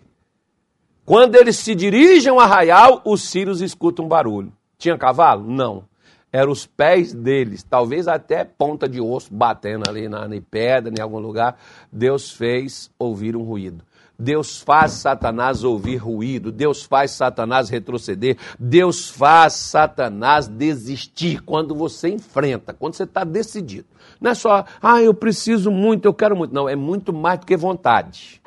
quando 1.06 1.36
eles 1.36 1.56
se 1.56 1.74
dirigem 1.74 2.30
ao 2.30 2.42
arraial, 2.42 3.02
os 3.06 3.22
sírios 3.22 3.62
escutam 3.62 4.04
um 4.04 4.08
barulho. 4.10 4.52
Tinha 4.78 4.98
cavalo? 4.98 5.50
Não. 5.50 5.86
Eram 6.30 6.52
os 6.52 6.66
pés 6.66 7.14
deles, 7.14 7.64
talvez 7.64 8.08
até 8.08 8.44
ponta 8.44 8.88
de 8.88 9.00
osso 9.00 9.34
batendo 9.34 9.90
ali 9.90 10.10
na, 10.10 10.28
na 10.28 10.42
pedra, 10.42 10.94
em 10.98 11.02
algum 11.02 11.20
lugar. 11.20 11.58
Deus 11.92 12.32
fez 12.32 12.92
ouvir 13.00 13.36
um 13.36 13.44
ruído. 13.44 13.84
Deus 14.22 14.62
faz 14.62 14.92
Satanás 14.94 15.64
ouvir 15.64 15.98
ruído, 15.98 16.52
Deus 16.52 16.84
faz 16.84 17.12
Satanás 17.12 17.70
retroceder, 17.70 18.38
Deus 18.60 19.10
faz 19.10 19.54
Satanás 19.54 20.48
desistir 20.48 21.42
quando 21.42 21.74
você 21.74 22.10
enfrenta, 22.10 22.74
quando 22.74 22.94
você 22.94 23.04
está 23.04 23.24
decidido. 23.24 23.88
Não 24.20 24.30
é 24.30 24.36
só, 24.36 24.64
ah, 24.82 25.02
eu 25.02 25.14
preciso 25.14 25.72
muito, 25.72 26.06
eu 26.06 26.14
quero 26.14 26.36
muito. 26.36 26.54
Não, 26.54 26.70
é 26.70 26.76
muito 26.76 27.12
mais 27.12 27.40
do 27.40 27.46
que 27.46 27.58
vontade. 27.58 28.40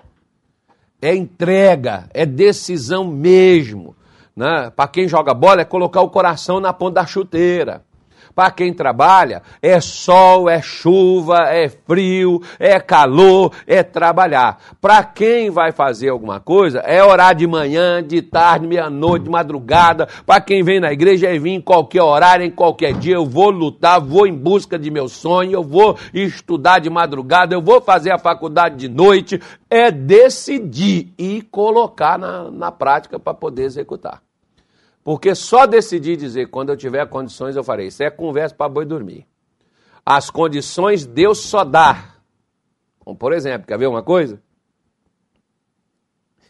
é 1.03 1.15
entrega, 1.15 2.09
é 2.15 2.25
decisão 2.25 3.05
mesmo. 3.05 3.95
Né? 4.35 4.71
Para 4.71 4.89
quem 4.89 5.09
joga 5.09 5.35
bola, 5.35 5.61
é 5.61 5.65
colocar 5.65 6.01
o 6.01 6.09
coração 6.09 6.61
na 6.61 6.73
ponta 6.73 7.01
da 7.01 7.07
chuteira. 7.07 7.85
Para 8.35 8.51
quem 8.51 8.73
trabalha, 8.73 9.43
é 9.61 9.81
sol, 9.81 10.49
é 10.49 10.61
chuva, 10.61 11.45
é 11.49 11.69
frio, 11.69 12.41
é 12.59 12.79
calor, 12.81 13.53
é 13.67 13.83
trabalhar. 13.83 14.59
Para 14.81 15.03
quem 15.03 15.51
vai 15.51 15.73
fazer 15.73 16.09
alguma 16.09 16.41
coisa, 16.41 16.81
é 16.81 17.03
orar 17.03 17.35
de 17.35 17.47
manhã, 17.47 18.03
de 18.03 18.23
tarde, 18.23 18.67
meia-noite, 18.67 19.25
de 19.25 19.31
madrugada. 19.31 20.09
Para 20.27 20.41
quem 20.41 20.63
vem 20.63 20.81
na 20.81 20.93
igreja, 20.93 21.29
é 21.29 21.39
vir 21.39 21.53
em 21.53 21.61
qualquer 21.61 22.03
horário, 22.03 22.45
em 22.45 22.51
qualquer 22.51 22.95
dia. 22.95 23.15
Eu 23.15 23.27
vou 23.27 23.51
lutar, 23.51 24.01
vou 24.01 24.27
em 24.27 24.35
busca 24.35 24.79
de 24.79 24.91
meu 24.91 25.09
sonho, 25.09 25.53
eu 25.53 25.63
vou 25.63 25.97
estudar 26.13 26.79
de 26.79 26.91
madrugada, 26.91 27.55
eu 27.55 27.63
vou 27.63 27.81
fazer 27.81 28.13
a 28.13 28.19
faculdade 28.19 28.77
de 28.77 28.89
noite. 28.89 29.41
É 29.71 29.91
decidir 29.91 31.13
e 31.19 31.43
colocar 31.43 32.19
na, 32.19 32.51
na 32.51 32.71
prática 32.71 33.19
para 33.19 33.35
poder 33.35 33.65
executar. 33.65 34.23
Porque 35.05 35.35
só 35.35 35.67
decidi 35.67 36.17
dizer, 36.17 36.49
quando 36.49 36.71
eu 36.71 36.77
tiver 36.79 37.07
condições, 37.07 37.55
eu 37.55 37.63
farei. 37.63 37.89
Isso 37.89 38.03
é 38.03 38.11
conversa 38.11 38.55
para 38.55 38.71
boi 38.71 38.87
dormir. 38.87 39.27
As 40.05 40.31
condições 40.31 41.05
Deus 41.05 41.41
só 41.41 41.63
dá. 41.63 42.15
Como, 43.01 43.15
por 43.15 43.35
exemplo, 43.35 43.67
quer 43.67 43.79
ver 43.79 43.87
uma 43.87 44.03
coisa? 44.03 44.43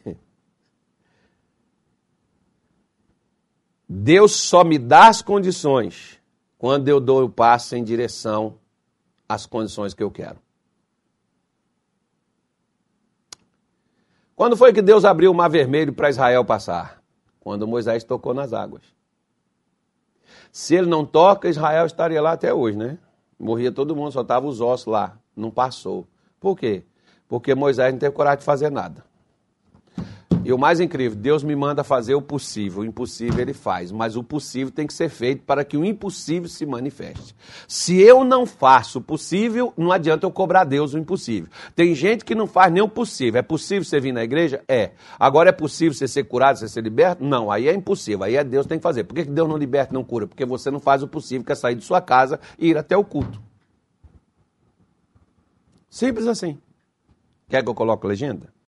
Deus 3.89 4.37
só 4.37 4.63
me 4.63 4.79
dá 4.79 5.09
as 5.09 5.21
condições 5.21 6.21
quando 6.57 6.89
eu 6.89 7.01
dou 7.01 7.25
o 7.25 7.29
passo 7.29 7.75
em 7.75 7.83
direção 7.83 8.57
às 9.29 9.47
condições 9.47 9.93
que 9.95 10.03
eu 10.03 10.13
quero. 10.13 10.39
Quando 14.37 14.57
foi 14.57 14.73
que 14.73 14.81
Deus 14.81 15.05
abriu 15.05 15.33
o 15.33 15.35
mar 15.35 15.51
vermelho 15.51 15.93
para 15.93 16.09
Israel 16.09 16.45
passar? 16.45 17.04
Quando 17.45 17.69
Moisés 17.69 18.03
tocou 18.03 18.33
nas 18.33 18.55
águas. 18.55 18.83
Se 20.51 20.75
ele 20.75 20.89
não 20.89 21.05
toca, 21.05 21.49
Israel 21.49 21.85
estaria 21.85 22.21
lá 22.23 22.33
até 22.33 22.55
hoje, 22.55 22.79
né? 22.79 22.99
Morria 23.39 23.71
todo 23.71 23.95
mundo, 23.95 24.11
só 24.11 24.23
estavam 24.23 24.49
os 24.49 24.63
ossos 24.63 24.87
lá, 24.87 25.19
não 25.37 25.51
passou. 25.51 26.09
Por 26.41 26.57
quê? 26.57 26.85
Porque 27.29 27.55
Moisés 27.55 27.93
não 27.93 27.99
teve 27.99 28.15
coragem 28.15 28.39
de 28.39 28.45
fazer 28.45 28.71
nada. 28.71 29.05
E 30.45 30.53
o 30.53 30.59
mais 30.59 30.79
incrível, 30.79 31.17
Deus 31.19 31.43
me 31.43 31.57
manda 31.57 31.83
fazer 31.83 32.15
o 32.15 32.21
possível, 32.21 32.83
o 32.83 32.85
impossível 32.85 33.41
ele 33.41 33.55
faz, 33.55 33.91
mas 33.91 34.15
o 34.15 34.23
possível 34.23 34.71
tem 34.71 34.87
que 34.87 34.93
ser 34.93 35.09
feito 35.09 35.43
para 35.43 35.65
que 35.65 35.75
o 35.75 35.85
impossível 35.85 36.51
se 36.51 36.67
manifeste. 36.67 37.35
Se 37.67 37.99
eu 37.99 38.23
não 38.23 38.45
faço 38.45 38.99
o 38.99 39.03
possível, 39.03 39.73
não 39.75 39.91
adianta 39.91 40.27
eu 40.27 40.31
cobrar 40.31 40.65
Deus 40.65 40.93
o 40.93 40.99
impossível. 40.99 41.49
Tem 41.75 41.95
gente 41.95 42.27
que 42.27 42.35
não 42.35 42.47
faz 42.47 42.71
nem 42.71 42.83
o 42.83 42.89
possível. 42.89 43.39
É 43.39 43.43
possível 43.43 43.85
você 43.85 43.99
vir 43.99 44.13
na 44.13 44.23
igreja? 44.23 44.63
É. 44.69 44.91
Agora 45.19 45.49
é 45.49 45.53
possível 45.53 45.95
você 45.95 46.07
ser 46.07 46.25
curado, 46.25 46.59
você 46.59 46.69
ser 46.69 46.83
liberto? 46.83 47.25
Não, 47.25 47.51
aí 47.51 47.67
é 47.67 47.75
impossível, 47.75 48.23
aí 48.25 48.37
é 48.37 48.45
Deus 48.45 48.67
que 48.67 48.69
tem 48.69 48.79
que 48.79 48.83
fazer. 48.83 49.05
Por 49.05 49.15
que 49.15 49.25
Deus 49.25 49.49
não 49.49 49.57
liberta 49.57 49.93
e 49.93 49.95
não 49.95 50.05
cura? 50.05 50.27
Porque 50.27 50.45
você 50.45 50.71
não 50.71 50.79
faz 50.79 51.03
o 51.03 51.09
possível, 51.09 51.43
que 51.45 51.53
é 51.53 51.55
sair 51.55 51.75
de 51.75 51.85
sua 51.85 52.03
casa 52.03 52.39
e 52.59 52.69
ir 52.69 52.77
até 52.77 52.95
o 52.95 53.03
culto. 53.03 53.41
Simples 55.89 56.27
assim. 56.27 56.59
Quer 57.49 57.63
que 57.63 57.71
eu 57.71 57.75
coloque 57.75 58.07
legenda? 58.07 58.54